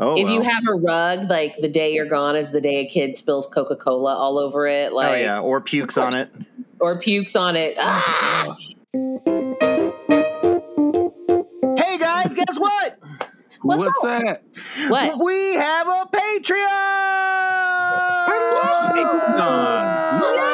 oh, 0.00 0.16
if 0.18 0.28
you 0.28 0.42
have 0.42 0.64
a 0.68 0.74
rug, 0.74 1.28
like 1.28 1.56
the 1.60 1.68
day 1.68 1.92
you're 1.92 2.06
gone 2.06 2.34
is 2.36 2.50
the 2.50 2.60
day 2.60 2.84
a 2.84 2.88
kid 2.88 3.16
spills 3.16 3.46
Coca 3.46 3.76
Cola 3.76 4.14
all 4.14 4.38
over 4.38 4.66
it, 4.66 4.90
oh, 4.92 4.96
like 4.96 5.22
yeah, 5.22 5.38
or 5.38 5.60
pukes 5.60 5.96
on 5.96 6.16
it. 6.16 6.32
or 6.80 6.98
pukes 6.98 7.36
on 7.36 7.54
it. 7.56 7.76
Ah! 7.78 8.56
Hey 11.76 11.98
guys, 11.98 12.34
guess 12.34 12.58
what? 12.58 12.98
What's 13.62 13.78
What's, 13.78 14.04
up? 14.04 14.22
that? 14.22 14.42
What? 14.88 15.22
We 15.22 15.54
have 15.54 15.86
a 15.86 16.08
Patreon. 16.10 17.10
Yes. 20.22 20.49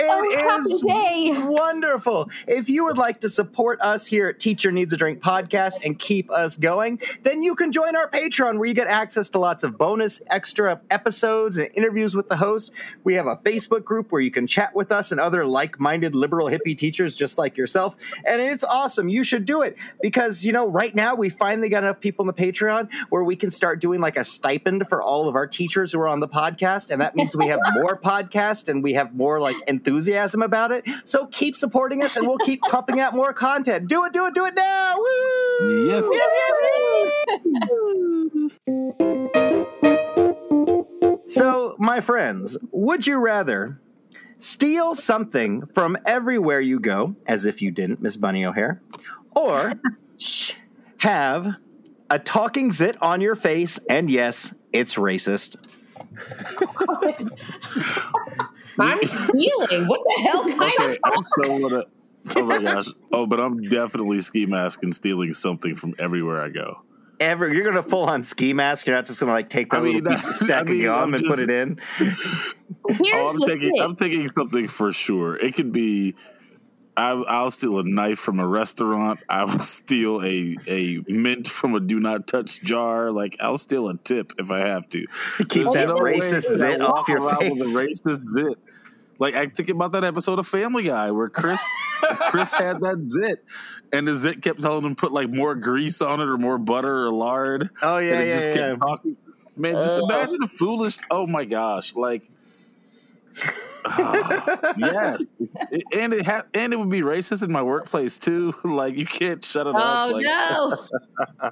Oh, 0.00 0.24
It 0.24 0.40
happy 0.40 0.60
is 0.60 0.80
day. 0.82 1.46
wonderful. 1.46 2.30
If 2.46 2.68
you 2.68 2.84
would 2.84 2.98
like 2.98 3.20
to 3.20 3.28
support 3.28 3.80
us 3.80 4.06
here 4.06 4.28
at 4.28 4.38
Teacher 4.38 4.70
Needs 4.72 4.92
a 4.92 4.96
Drink 4.96 5.20
podcast 5.20 5.84
and 5.84 5.98
keep 5.98 6.30
us 6.30 6.56
going, 6.56 7.00
then 7.22 7.42
you 7.42 7.54
can 7.54 7.72
join 7.72 7.96
our 7.96 8.08
Patreon 8.10 8.58
where 8.58 8.66
you 8.68 8.74
get 8.74 8.86
access 8.88 9.28
to 9.30 9.38
lots 9.38 9.62
of 9.62 9.76
bonus 9.78 10.20
extra 10.28 10.80
episodes 10.90 11.56
and 11.58 11.68
interviews 11.74 12.14
with 12.14 12.28
the 12.28 12.36
host. 12.36 12.70
We 13.04 13.14
have 13.14 13.26
a 13.26 13.36
Facebook 13.36 13.84
group 13.84 14.10
where 14.12 14.20
you 14.20 14.30
can 14.30 14.46
chat 14.46 14.74
with 14.74 14.90
us 14.92 15.12
and 15.12 15.20
other 15.20 15.46
like-minded 15.46 16.14
liberal 16.14 16.48
hippie 16.48 16.76
teachers 16.76 17.16
just 17.16 17.38
like 17.38 17.56
yourself. 17.56 17.96
And 18.24 18.40
it's 18.40 18.64
awesome. 18.64 19.08
You 19.08 19.22
should 19.24 19.44
do 19.44 19.62
it 19.62 19.76
because, 20.02 20.44
you 20.44 20.52
know, 20.52 20.68
right 20.68 20.94
now 20.94 21.14
we 21.14 21.28
finally 21.28 21.68
got 21.68 21.84
enough 21.84 22.00
people 22.00 22.22
on 22.24 22.26
the 22.26 22.32
Patreon 22.32 22.88
where 23.10 23.24
we 23.24 23.36
can 23.36 23.50
start 23.50 23.80
doing 23.80 24.00
like 24.00 24.16
a 24.16 24.24
stipend 24.24 24.88
for 24.88 25.02
all 25.02 25.28
of 25.28 25.34
our 25.34 25.46
teachers 25.46 25.92
who 25.92 26.00
are 26.00 26.08
on 26.08 26.20
the 26.20 26.28
podcast. 26.28 26.90
And 26.90 27.00
that 27.00 27.14
means 27.16 27.36
we 27.36 27.46
have 27.48 27.60
more 27.74 27.98
podcasts 27.98 28.68
and 28.68 28.82
we 28.82 28.92
have 28.94 29.14
more 29.14 29.40
like 29.40 29.56
enthusiasm 29.68 30.42
about 30.42 30.72
it. 30.72 30.84
So 31.04 31.26
keep 31.26 31.54
supporting 31.54 32.02
us 32.02 32.16
and 32.16 32.26
we'll 32.26 32.38
keep 32.38 32.60
pumping 32.70 32.98
out 33.00 33.14
more 33.14 33.32
content. 33.32 33.88
Do 33.88 34.04
it, 34.04 34.12
do 34.12 34.26
it, 34.26 34.34
do 34.34 34.46
it 34.46 34.54
now. 34.54 34.96
Woo! 34.96 35.88
Yes, 35.88 36.04
yes, 36.10 36.30
yes. 36.34 36.48
So, 41.28 41.76
my 41.78 42.00
friends, 42.00 42.56
would 42.72 43.06
you 43.06 43.18
rather 43.18 43.80
steal 44.38 44.94
something 44.94 45.66
from 45.74 45.98
everywhere 46.06 46.60
you 46.60 46.80
go, 46.80 47.16
as 47.26 47.44
if 47.44 47.60
you 47.60 47.70
didn't, 47.70 48.00
Miss 48.00 48.16
Bunny 48.16 48.46
O'Hare, 48.46 48.80
or 49.36 49.74
have 50.98 51.56
a 52.10 52.18
talking 52.18 52.72
zit 52.72 52.96
on 53.02 53.20
your 53.20 53.34
face? 53.34 53.78
And 53.90 54.10
yes, 54.10 54.54
it's 54.72 54.94
racist. 54.94 55.56
I'm 58.78 59.00
stealing. 59.04 59.86
What 59.88 60.00
the 60.04 60.22
hell 60.22 60.42
kind 60.44 60.72
Okay, 60.90 60.98
of 61.04 61.24
so 61.24 61.56
what? 61.58 61.72
A, 61.72 61.84
oh 62.36 62.42
my 62.44 62.58
gosh! 62.62 62.86
Oh, 63.12 63.26
but 63.26 63.40
I'm 63.40 63.60
definitely 63.62 64.20
ski 64.20 64.46
mask 64.46 64.82
and 64.82 64.94
stealing 64.94 65.32
something 65.34 65.74
from 65.74 65.94
everywhere 65.98 66.40
I 66.40 66.48
go. 66.50 66.82
Ever, 67.20 67.52
you're 67.52 67.64
gonna 67.64 67.82
full 67.82 68.04
on 68.04 68.22
ski 68.22 68.52
mask. 68.52 68.86
You're 68.86 68.94
not 68.96 69.06
just 69.06 69.18
gonna 69.20 69.32
like 69.32 69.48
take 69.48 69.70
that 69.70 69.78
I 69.80 69.82
mean, 69.82 69.94
little 69.96 70.10
piece 70.10 70.24
of 70.26 70.34
I 70.42 70.46
stack 70.46 70.66
mean, 70.66 70.80
of 70.80 70.84
gum 70.84 71.02
I'm 71.02 71.14
and 71.14 71.24
just- 71.24 71.34
put 71.34 71.42
it 71.42 71.50
in. 71.50 71.78
Here's 71.98 72.18
oh, 73.12 73.30
I'm 73.32 73.38
the 73.40 73.46
taking. 73.46 73.72
thing. 73.72 73.82
I'm 73.82 73.96
taking 73.96 74.28
something 74.28 74.68
for 74.68 74.92
sure. 74.92 75.36
It 75.36 75.54
could 75.54 75.72
be. 75.72 76.14
I, 76.96 77.10
I'll 77.12 77.52
steal 77.52 77.78
a 77.78 77.84
knife 77.84 78.18
from 78.18 78.40
a 78.40 78.46
restaurant. 78.48 79.20
I 79.28 79.44
will 79.44 79.60
steal 79.60 80.20
a 80.20 80.56
a 80.66 81.00
mint 81.06 81.46
from 81.46 81.76
a 81.76 81.80
do 81.80 82.00
not 82.00 82.26
touch 82.26 82.60
jar. 82.62 83.12
Like 83.12 83.36
I'll 83.40 83.56
steal 83.58 83.88
a 83.88 83.96
tip 83.96 84.32
if 84.38 84.50
I 84.50 84.58
have 84.60 84.88
to. 84.88 85.06
To 85.36 85.44
keep 85.44 85.62
There's 85.62 85.74
that 85.74 85.88
no 85.88 85.98
racist 85.98 86.56
zit 86.56 86.80
off 86.80 87.06
your 87.06 87.20
face. 87.36 87.52
With 87.52 87.60
a 87.60 87.86
racist 87.86 88.16
zit. 88.34 88.58
Like 89.18 89.34
I 89.34 89.46
think 89.46 89.68
about 89.68 89.92
that 89.92 90.04
episode 90.04 90.38
of 90.38 90.46
Family 90.46 90.84
Guy 90.84 91.10
where 91.10 91.28
Chris 91.28 91.60
Chris 92.30 92.52
had 92.52 92.80
that 92.80 93.04
zit, 93.04 93.44
and 93.92 94.06
the 94.06 94.14
zit 94.14 94.42
kept 94.42 94.62
telling 94.62 94.84
him 94.84 94.94
put 94.94 95.12
like 95.12 95.28
more 95.28 95.54
grease 95.54 96.00
on 96.00 96.20
it 96.20 96.28
or 96.28 96.36
more 96.36 96.58
butter 96.58 97.06
or 97.06 97.10
lard. 97.10 97.70
Oh 97.82 97.98
yeah, 97.98 98.14
and 98.14 98.22
it 98.22 98.26
yeah, 98.26 98.32
just 98.32 98.46
yeah. 98.48 98.54
kept 98.54 98.80
talking. 98.80 99.16
Man, 99.56 99.74
just 99.74 99.88
Ugh. 99.88 100.04
imagine 100.04 100.36
the 100.38 100.46
foolish. 100.46 100.98
Oh 101.10 101.26
my 101.26 101.44
gosh! 101.44 101.96
Like, 101.96 102.30
ah, 103.86 104.72
yes, 104.78 105.24
It- 105.70 105.82
and 105.96 106.12
it 106.12 106.24
ha- 106.26 106.44
and 106.54 106.72
it 106.72 106.78
would 106.78 106.88
be 106.90 107.00
racist 107.00 107.42
in 107.42 107.50
my 107.52 107.62
workplace 107.62 108.18
too. 108.18 108.52
Like, 108.64 108.96
you 108.96 109.06
can't 109.06 109.44
shut 109.44 109.66
it 109.66 109.74
off. 109.74 110.10
Oh 110.10 110.12
Like, 110.14 110.24
no! 110.24 111.50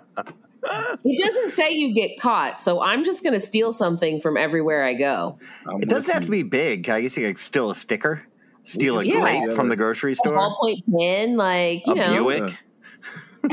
it 1.04 1.18
doesn't 1.24 1.50
say 1.50 1.70
you 1.72 1.94
get 1.94 2.18
caught, 2.20 2.60
so 2.60 2.82
I'm 2.82 3.04
just 3.04 3.22
going 3.22 3.32
to 3.34 3.40
steal 3.40 3.72
something 3.72 4.20
from 4.20 4.36
everywhere 4.36 4.84
I 4.84 4.94
go. 4.94 5.38
I'm 5.68 5.82
It 5.82 5.88
doesn't 5.88 6.08
with 6.08 6.14
have 6.14 6.24
to 6.24 6.30
be 6.30 6.42
big. 6.42 6.88
I 6.88 7.00
guess 7.00 7.16
you 7.16 7.26
could 7.26 7.38
steal 7.38 7.70
a 7.70 7.74
sticker, 7.74 8.22
steal 8.64 8.98
a 8.98 9.04
Yeah. 9.04 9.20
grape 9.20 9.56
from 9.56 9.68
the 9.68 9.76
grocery 9.76 10.12
A 10.12 10.14
store, 10.16 10.36
ballpoint 10.36 10.82
pen, 10.98 11.36
like 11.36 11.86
you 11.86 11.92
a 11.92 11.96
know, 11.96 12.24
Buick. 12.24 12.54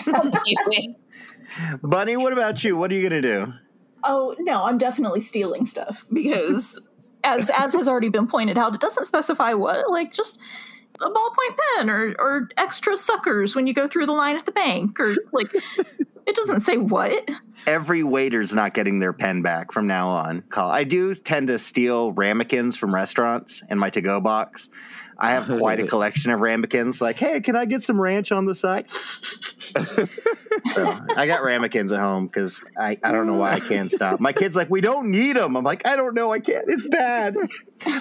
Buick. 0.05 0.95
Bunny, 1.83 2.17
what 2.17 2.33
about 2.33 2.63
you? 2.63 2.75
What 2.77 2.91
are 2.91 2.95
you 2.95 3.07
gonna 3.07 3.21
do? 3.21 3.53
Oh 4.03 4.35
no, 4.39 4.63
I'm 4.65 4.77
definitely 4.77 5.21
stealing 5.21 5.65
stuff 5.65 6.05
because 6.11 6.79
as 7.23 7.49
as 7.49 7.73
has 7.73 7.87
already 7.87 8.09
been 8.09 8.27
pointed 8.27 8.57
out, 8.57 8.75
it 8.75 8.81
doesn't 8.81 9.05
specify 9.05 9.53
what. 9.53 9.89
Like 9.89 10.11
just 10.11 10.39
a 11.01 11.09
ballpoint 11.09 11.57
pen 11.75 11.89
or 11.89 12.15
or 12.19 12.49
extra 12.57 12.95
suckers 12.95 13.55
when 13.55 13.67
you 13.67 13.73
go 13.73 13.87
through 13.87 14.05
the 14.05 14.13
line 14.13 14.35
at 14.35 14.45
the 14.45 14.51
bank 14.51 14.99
or 14.99 15.15
like 15.31 15.47
it 16.25 16.35
doesn't 16.35 16.61
say 16.61 16.77
what. 16.77 17.29
Every 17.65 18.03
waiter's 18.03 18.53
not 18.53 18.73
getting 18.73 18.99
their 18.99 19.13
pen 19.13 19.41
back 19.41 19.71
from 19.71 19.87
now 19.87 20.09
on. 20.09 20.41
Call. 20.49 20.69
I 20.69 20.83
do 20.83 21.13
tend 21.13 21.47
to 21.47 21.57
steal 21.59 22.11
ramekins 22.11 22.77
from 22.77 22.93
restaurants 22.93 23.63
in 23.69 23.79
my 23.79 23.89
to-go 23.89 24.19
box. 24.19 24.69
I 25.17 25.31
have 25.31 25.47
quite 25.47 25.79
a 25.79 25.87
collection 25.87 26.31
of 26.31 26.39
ramekins. 26.39 27.01
Like, 27.01 27.17
hey, 27.17 27.41
can 27.41 27.55
I 27.55 27.65
get 27.65 27.83
some 27.83 27.99
ranch 27.99 28.31
on 28.31 28.45
the 28.45 28.55
side? 28.55 28.89
so 28.91 30.07
I 31.17 31.25
got 31.25 31.43
ramekins 31.43 31.91
at 31.91 31.99
home 31.99 32.27
because 32.27 32.61
I, 32.77 32.97
I 33.03 33.11
don't 33.11 33.27
know 33.27 33.35
why 33.35 33.53
I 33.53 33.59
can't 33.59 33.89
stop. 33.89 34.19
My 34.19 34.33
kid's 34.33 34.55
like, 34.55 34.69
we 34.69 34.81
don't 34.81 35.09
need 35.09 35.35
them. 35.35 35.55
I'm 35.55 35.63
like, 35.63 35.87
I 35.87 35.95
don't 35.95 36.13
know, 36.13 36.31
I 36.31 36.39
can't. 36.39 36.65
It's 36.67 36.87
bad. 36.87 37.35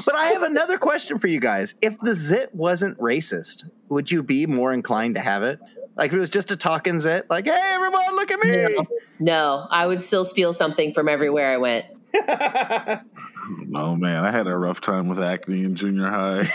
But 0.05 0.15
I 0.15 0.27
have 0.27 0.43
another 0.43 0.79
question 0.79 1.19
for 1.19 1.29
you 1.29 1.41
guys. 1.41 1.75
If 1.81 1.99
the 2.01 2.15
zit 2.15 2.55
wasn't 2.55 2.99
racist, 2.99 3.69
would 3.89 4.11
you 4.11 4.23
be 4.23 4.47
more 4.47 4.73
inclined 4.73 5.15
to 5.15 5.21
have 5.21 5.43
it? 5.43 5.61
Like 5.97 6.11
if 6.11 6.17
it 6.17 6.21
was 6.21 6.31
just 6.31 6.51
a 6.51 6.57
talking 6.57 6.99
zit, 7.01 7.29
like, 7.29 7.47
hey, 7.47 7.73
everyone, 7.75 8.17
look 8.17 8.31
at 8.31 8.39
me. 8.41 8.51
No, 8.51 8.87
no, 9.19 9.67
I 9.71 9.87
would 9.87 10.01
still 10.01 10.25
steal 10.25 10.53
something 10.53 10.95
from 10.95 11.09
everywhere 11.09 11.53
I 11.53 11.57
went. 11.59 11.87
Oh 13.75 13.97
man, 13.97 14.25
I 14.25 14.31
had 14.31 14.47
a 14.47 14.57
rough 14.57 14.81
time 14.81 15.09
with 15.09 15.21
acne 15.21 15.65
in 15.65 15.75
junior 15.75 16.09
high. 16.09 16.51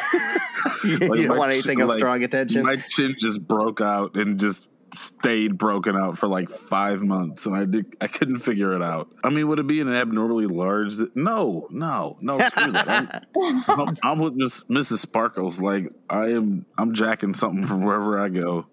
you 0.83 0.99
don't 0.99 1.37
want 1.37 1.51
anything 1.51 1.77
chin- 1.77 1.81
of 1.81 1.89
like, 1.89 1.97
strong 1.97 2.23
attention. 2.23 2.63
My 2.63 2.75
chin 2.75 3.15
just 3.19 3.47
broke 3.47 3.81
out 3.81 4.15
and 4.15 4.39
just 4.39 4.67
stayed 4.95 5.57
broken 5.57 5.95
out 5.95 6.17
for 6.17 6.27
like 6.27 6.49
five 6.49 7.01
months, 7.01 7.45
and 7.45 7.55
I 7.55 7.65
did 7.65 7.95
I 8.01 8.07
couldn't 8.07 8.39
figure 8.39 8.73
it 8.73 8.81
out. 8.81 9.09
I 9.23 9.29
mean, 9.29 9.47
would 9.47 9.59
it 9.59 9.67
be 9.67 9.81
an 9.81 9.93
abnormally 9.93 10.47
large? 10.47 10.95
No, 11.15 11.67
no, 11.69 12.17
no. 12.21 12.39
Screw 12.39 12.71
that. 12.71 13.25
I'm, 13.35 13.63
I'm, 13.67 13.93
I'm 14.03 14.19
with 14.19 14.33
Miss, 14.33 14.61
Mrs. 14.63 14.99
Sparkles. 14.99 15.59
Like 15.59 15.91
I 16.09 16.27
am, 16.29 16.65
I'm 16.77 16.93
jacking 16.93 17.33
something 17.33 17.65
from 17.65 17.83
wherever 17.83 18.19
I 18.19 18.29
go. 18.29 18.67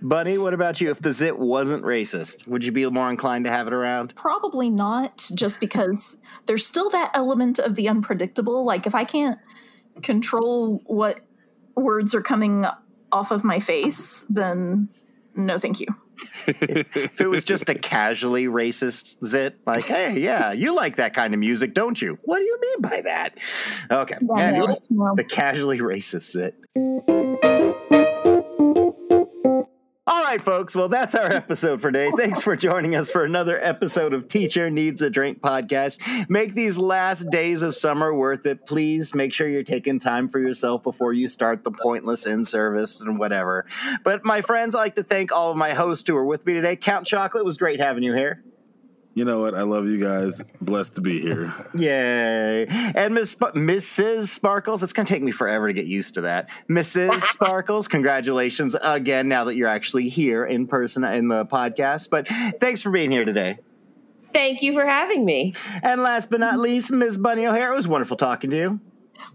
Bunny, 0.00 0.38
what 0.38 0.54
about 0.54 0.80
you? 0.80 0.90
If 0.90 1.00
the 1.00 1.12
zit 1.12 1.38
wasn't 1.38 1.82
racist, 1.84 2.46
would 2.46 2.64
you 2.64 2.72
be 2.72 2.88
more 2.88 3.10
inclined 3.10 3.44
to 3.46 3.50
have 3.50 3.66
it 3.66 3.72
around? 3.72 4.14
Probably 4.14 4.70
not, 4.70 5.28
just 5.34 5.58
because 5.60 6.16
there's 6.46 6.64
still 6.66 6.88
that 6.90 7.10
element 7.14 7.58
of 7.58 7.74
the 7.74 7.88
unpredictable. 7.88 8.64
Like 8.64 8.86
if 8.86 8.94
I 8.94 9.04
can't 9.04 9.38
control 10.02 10.80
what 10.86 11.20
words 11.74 12.14
are 12.14 12.22
coming 12.22 12.64
off 13.10 13.30
of 13.30 13.42
my 13.42 13.58
face, 13.58 14.24
then 14.28 14.88
no 15.34 15.58
thank 15.58 15.80
you. 15.80 15.86
If 16.48 17.20
it 17.20 17.28
was 17.28 17.44
just 17.44 17.68
a 17.68 17.74
casually 17.76 18.46
racist 18.46 19.22
zit, 19.24 19.60
like, 19.66 19.84
hey, 19.84 20.18
yeah, 20.18 20.50
you 20.50 20.74
like 20.74 20.96
that 20.96 21.14
kind 21.14 21.32
of 21.32 21.38
music, 21.38 21.74
don't 21.74 22.00
you? 22.00 22.18
What 22.24 22.38
do 22.38 22.44
you 22.44 22.58
mean 22.60 22.80
by 22.80 23.02
that? 23.04 23.38
Okay. 23.90 24.16
Yeah, 24.36 24.42
Anyway, 24.42 24.76
no, 24.90 25.04
no. 25.04 25.14
the 25.14 25.22
casually 25.22 25.78
racist 25.78 26.32
zit. 26.32 26.56
Right, 30.28 30.42
folks. 30.42 30.74
Well, 30.74 30.90
that's 30.90 31.14
our 31.14 31.32
episode 31.32 31.80
for 31.80 31.90
today. 31.90 32.10
Thanks 32.14 32.42
for 32.42 32.54
joining 32.54 32.94
us 32.94 33.10
for 33.10 33.24
another 33.24 33.58
episode 33.64 34.12
of 34.12 34.28
Teacher 34.28 34.68
Needs 34.68 35.00
a 35.00 35.08
Drink 35.08 35.40
podcast. 35.40 36.28
Make 36.28 36.52
these 36.52 36.76
last 36.76 37.30
days 37.30 37.62
of 37.62 37.74
summer 37.74 38.12
worth 38.12 38.44
it. 38.44 38.66
Please 38.66 39.14
make 39.14 39.32
sure 39.32 39.48
you're 39.48 39.62
taking 39.62 39.98
time 39.98 40.28
for 40.28 40.38
yourself 40.38 40.82
before 40.82 41.14
you 41.14 41.28
start 41.28 41.64
the 41.64 41.70
pointless 41.70 42.26
in 42.26 42.44
service 42.44 43.00
and 43.00 43.18
whatever. 43.18 43.64
But 44.04 44.22
my 44.22 44.42
friends, 44.42 44.74
I'd 44.74 44.80
like 44.80 44.94
to 44.96 45.02
thank 45.02 45.32
all 45.32 45.50
of 45.50 45.56
my 45.56 45.70
hosts 45.70 46.06
who 46.06 46.14
are 46.14 46.26
with 46.26 46.44
me 46.44 46.52
today. 46.52 46.76
Count 46.76 47.06
Chocolate 47.06 47.46
was 47.46 47.56
great 47.56 47.80
having 47.80 48.02
you 48.02 48.12
here. 48.12 48.44
You 49.18 49.24
know 49.24 49.40
what? 49.40 49.56
I 49.56 49.62
love 49.62 49.86
you 49.86 49.98
guys. 49.98 50.44
Blessed 50.60 50.94
to 50.94 51.00
be 51.00 51.20
here. 51.20 51.52
Yay. 51.74 52.66
And 52.68 53.14
Miss 53.14 53.32
Sp- 53.34 53.50
Mrs. 53.58 54.28
Sparkles, 54.28 54.80
it's 54.84 54.92
going 54.92 55.06
to 55.06 55.12
take 55.12 55.24
me 55.24 55.32
forever 55.32 55.66
to 55.66 55.72
get 55.72 55.86
used 55.86 56.14
to 56.14 56.20
that. 56.20 56.48
Mrs. 56.70 57.18
Sparkles, 57.32 57.88
congratulations 57.88 58.76
again 58.80 59.28
now 59.28 59.42
that 59.42 59.56
you're 59.56 59.66
actually 59.66 60.08
here 60.08 60.44
in 60.44 60.68
person 60.68 61.02
in 61.02 61.26
the 61.26 61.44
podcast. 61.46 62.10
But 62.10 62.28
thanks 62.60 62.80
for 62.80 62.90
being 62.92 63.10
here 63.10 63.24
today. 63.24 63.58
Thank 64.32 64.62
you 64.62 64.72
for 64.72 64.86
having 64.86 65.24
me. 65.24 65.52
And 65.82 66.00
last 66.00 66.30
but 66.30 66.38
not 66.38 66.60
least, 66.60 66.92
Ms. 66.92 67.18
Bunny 67.18 67.44
O'Hare, 67.44 67.72
it 67.72 67.76
was 67.76 67.88
wonderful 67.88 68.16
talking 68.16 68.50
to 68.50 68.56
you. 68.56 68.80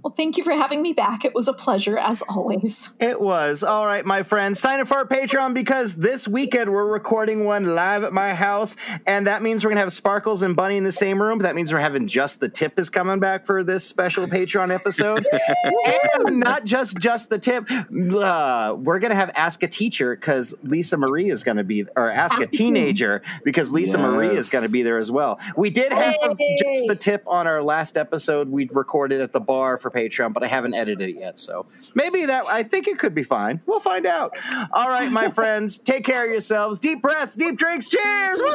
Well, 0.03 0.13
thank 0.15 0.37
you 0.37 0.43
for 0.43 0.53
having 0.53 0.81
me 0.81 0.93
back. 0.93 1.25
It 1.25 1.33
was 1.33 1.47
a 1.47 1.53
pleasure 1.53 1.97
as 1.97 2.21
always. 2.29 2.89
It 2.99 3.19
was. 3.19 3.63
All 3.63 3.85
right, 3.85 4.05
my 4.05 4.23
friends, 4.23 4.59
sign 4.59 4.79
up 4.79 4.87
for 4.87 4.95
our 4.97 5.07
Patreon 5.07 5.53
because 5.53 5.95
this 5.95 6.27
weekend 6.27 6.71
we're 6.71 6.85
recording 6.85 7.45
one 7.45 7.75
live 7.75 8.03
at 8.03 8.13
my 8.13 8.33
house. 8.33 8.75
And 9.05 9.27
that 9.27 9.41
means 9.41 9.63
we're 9.63 9.69
going 9.69 9.77
to 9.77 9.81
have 9.83 9.93
Sparkles 9.93 10.41
and 10.43 10.55
Bunny 10.55 10.77
in 10.77 10.83
the 10.83 10.91
same 10.91 11.21
room. 11.21 11.39
That 11.39 11.55
means 11.55 11.71
we're 11.71 11.79
having 11.79 12.07
Just 12.07 12.39
the 12.39 12.49
Tip 12.49 12.79
is 12.79 12.89
coming 12.89 13.19
back 13.19 13.45
for 13.45 13.63
this 13.63 13.85
special 13.85 14.27
Patreon 14.27 14.73
episode. 14.73 15.25
and 16.27 16.39
not 16.39 16.65
just 16.65 16.97
Just 16.97 17.29
the 17.29 17.39
Tip. 17.39 17.69
Uh, 17.71 18.75
we're 18.77 18.99
going 18.99 19.11
to 19.11 19.15
have 19.15 19.31
Ask 19.35 19.63
a 19.63 19.67
Teacher 19.67 20.15
because 20.15 20.53
Lisa 20.63 20.97
Marie 20.97 21.29
is 21.29 21.43
going 21.43 21.57
to 21.57 21.63
be, 21.63 21.85
or 21.95 22.09
Ask, 22.09 22.35
Ask 22.35 22.41
a 22.41 22.43
a 22.45 22.47
Teen. 22.47 22.73
Teenager 22.75 23.21
because 23.43 23.71
Lisa 23.71 23.97
Marie 23.97 24.27
is 24.35 24.49
going 24.49 24.65
to 24.65 24.71
be 24.71 24.83
there 24.83 24.97
as 24.97 25.11
well. 25.11 25.39
We 25.55 25.69
did 25.69 25.91
have 25.91 26.15
Yay. 26.39 26.57
Just 26.61 26.87
the 26.87 26.95
Tip 26.95 27.23
on 27.27 27.47
our 27.47 27.61
last 27.61 27.97
episode. 27.97 28.49
We 28.49 28.69
recorded 28.71 29.21
at 29.21 29.31
the 29.33 29.39
bar 29.39 29.72
for 29.77 29.89
Patreon, 29.91 30.33
but 30.33 30.43
I 30.43 30.47
haven't 30.47 30.73
edited 30.73 31.09
it 31.09 31.19
yet. 31.19 31.39
So 31.39 31.65
maybe 31.95 32.25
that, 32.25 32.45
I 32.45 32.63
think 32.63 32.88
it 32.88 32.97
could 32.99 33.15
be 33.15 33.23
fine. 33.23 33.62
We'll 33.65 33.79
find 33.79 34.05
out. 34.05 34.38
All 34.71 34.88
right, 34.88 35.12
my 35.12 35.29
friends, 35.33 35.77
take 35.77 36.03
care 36.05 36.25
of 36.25 36.31
yourselves. 36.31 36.79
Deep 36.79 37.01
breaths, 37.01 37.36
deep 37.36 37.57
drinks. 37.57 37.89
Cheers. 37.89 38.41
Woo! 38.41 38.49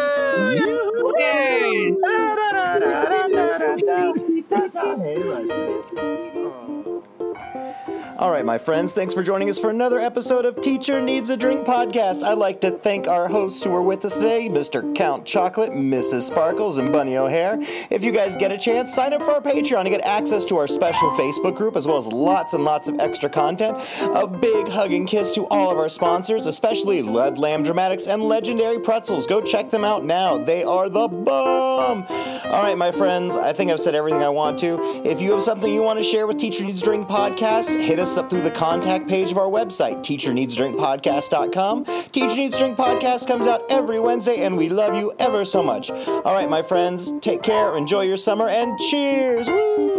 All 8.19 8.33
right, 8.33 8.45
my 8.45 8.59
friends, 8.59 8.95
thanks 8.95 9.15
for 9.15 9.23
joining 9.23 9.49
us 9.49 9.61
for 9.61 9.71
another 9.71 10.01
episode 10.01 10.45
of 10.45 10.61
Teacher 10.61 11.01
Needs 11.01 11.31
a 11.31 11.37
Drink 11.37 11.65
podcast. 11.65 12.25
I'd 12.25 12.37
like 12.37 12.61
to 12.63 12.73
thank 12.73 13.07
our 13.07 13.29
hosts 13.29 13.63
who 13.63 13.73
are 13.73 13.81
with 13.81 14.05
us 14.05 14.17
today 14.17 14.49
Mr. 14.49 14.93
Count 14.97 15.25
Chocolate, 15.25 15.71
Mrs. 15.71 16.23
Sparkles, 16.23 16.79
and 16.79 16.93
Bunny 16.93 17.17
O'Hare. 17.17 17.61
If 17.91 18.03
you 18.03 18.11
guys 18.11 18.35
get 18.35 18.51
a 18.51 18.59
chance, 18.59 18.93
sign 18.93 19.13
up 19.13 19.23
for 19.23 19.35
our 19.35 19.41
Patreon 19.41 19.85
to 19.85 19.91
get 19.91 20.01
access 20.01 20.45
to 20.47 20.57
our 20.57 20.67
special 20.67 21.11
Facebook 21.11 21.55
group 21.55 21.77
as 21.77 21.87
well 21.87 21.97
as 21.97 22.09
lots 22.09 22.55
and 22.55 22.65
lots 22.65 22.89
of 22.89 22.99
extra 22.99 23.31
content. 23.31 23.79
A 24.01 24.27
big 24.27 24.67
hug 24.67 24.93
and 24.93 25.07
kiss 25.07 25.31
to 25.37 25.47
all 25.47 25.71
of 25.71 25.79
our 25.79 25.89
sponsors, 25.89 26.47
especially 26.47 27.03
Lud 27.03 27.39
Lamb 27.39 27.63
Dramatics 27.63 28.09
and 28.09 28.25
Legendary 28.25 28.81
Pretzels. 28.81 29.29
Go 29.29 29.41
check 29.41 29.71
them 29.71 29.85
out 29.85 30.05
now. 30.05 30.39
They 30.39 30.65
are 30.65 30.89
the 30.89 31.07
bomb. 31.07 32.05
All 32.09 32.63
right, 32.63 32.77
my 32.77 32.91
friends, 32.91 33.37
I 33.37 33.53
think 33.53 33.71
I've 33.71 33.79
said 33.79 33.95
everything 33.95 34.25
I 34.25 34.29
want 34.29 34.59
to. 34.59 35.03
If 35.05 35.21
you 35.21 35.31
have 35.31 35.43
something 35.43 35.73
you 35.73 35.83
want 35.83 36.01
to 36.01 36.05
share 36.05 36.27
with 36.27 36.39
Teacher 36.39 36.65
Needs 36.65 36.83
a 36.83 36.85
Drink 36.85 37.07
podcast, 37.07 37.81
hit 37.81 38.01
us 38.01 38.08
up 38.17 38.31
through 38.31 38.43
the 38.43 38.51
contact 38.51 39.09
page 39.09 39.31
of 39.31 39.39
our 39.39 39.49
website, 39.49 39.99
teacherneedsdrinkpodcast.com. 39.99 41.85
Teacher 42.11 42.37
Needs 42.37 42.57
Drink 42.57 42.79
podcast 42.79 43.27
comes 43.27 43.47
out 43.47 43.65
every 43.71 44.01
Wednesday, 44.01 44.45
and 44.45 44.57
we 44.57 44.69
love 44.69 44.95
you 44.95 45.13
ever 45.19 45.45
so 45.45 45.63
much. 45.63 45.91
All 45.91 46.33
right, 46.33 46.49
my 46.49 46.63
friends, 46.63 47.13
take 47.21 47.43
care, 47.43 47.77
enjoy 47.77 48.03
your 48.03 48.17
summer, 48.17 48.49
and 48.49 48.79
cheers! 48.79 49.49
Woo! 49.49 49.99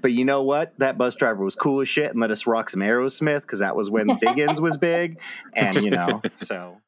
But 0.00 0.12
you 0.12 0.24
know 0.24 0.42
what? 0.42 0.78
That 0.78 0.96
bus 0.96 1.16
driver 1.16 1.44
was 1.44 1.56
cool 1.56 1.80
as 1.80 1.88
shit 1.88 2.10
and 2.10 2.20
let 2.20 2.30
us 2.30 2.46
rock 2.46 2.70
some 2.70 2.80
Aerosmith 2.80 3.42
because 3.42 3.58
that 3.58 3.76
was 3.76 3.90
when 3.90 4.08
Biggins 4.08 4.60
was 4.60 4.78
big. 4.78 5.20
And, 5.54 5.78
you 5.78 5.90
know, 5.90 6.22
so. 6.34 6.80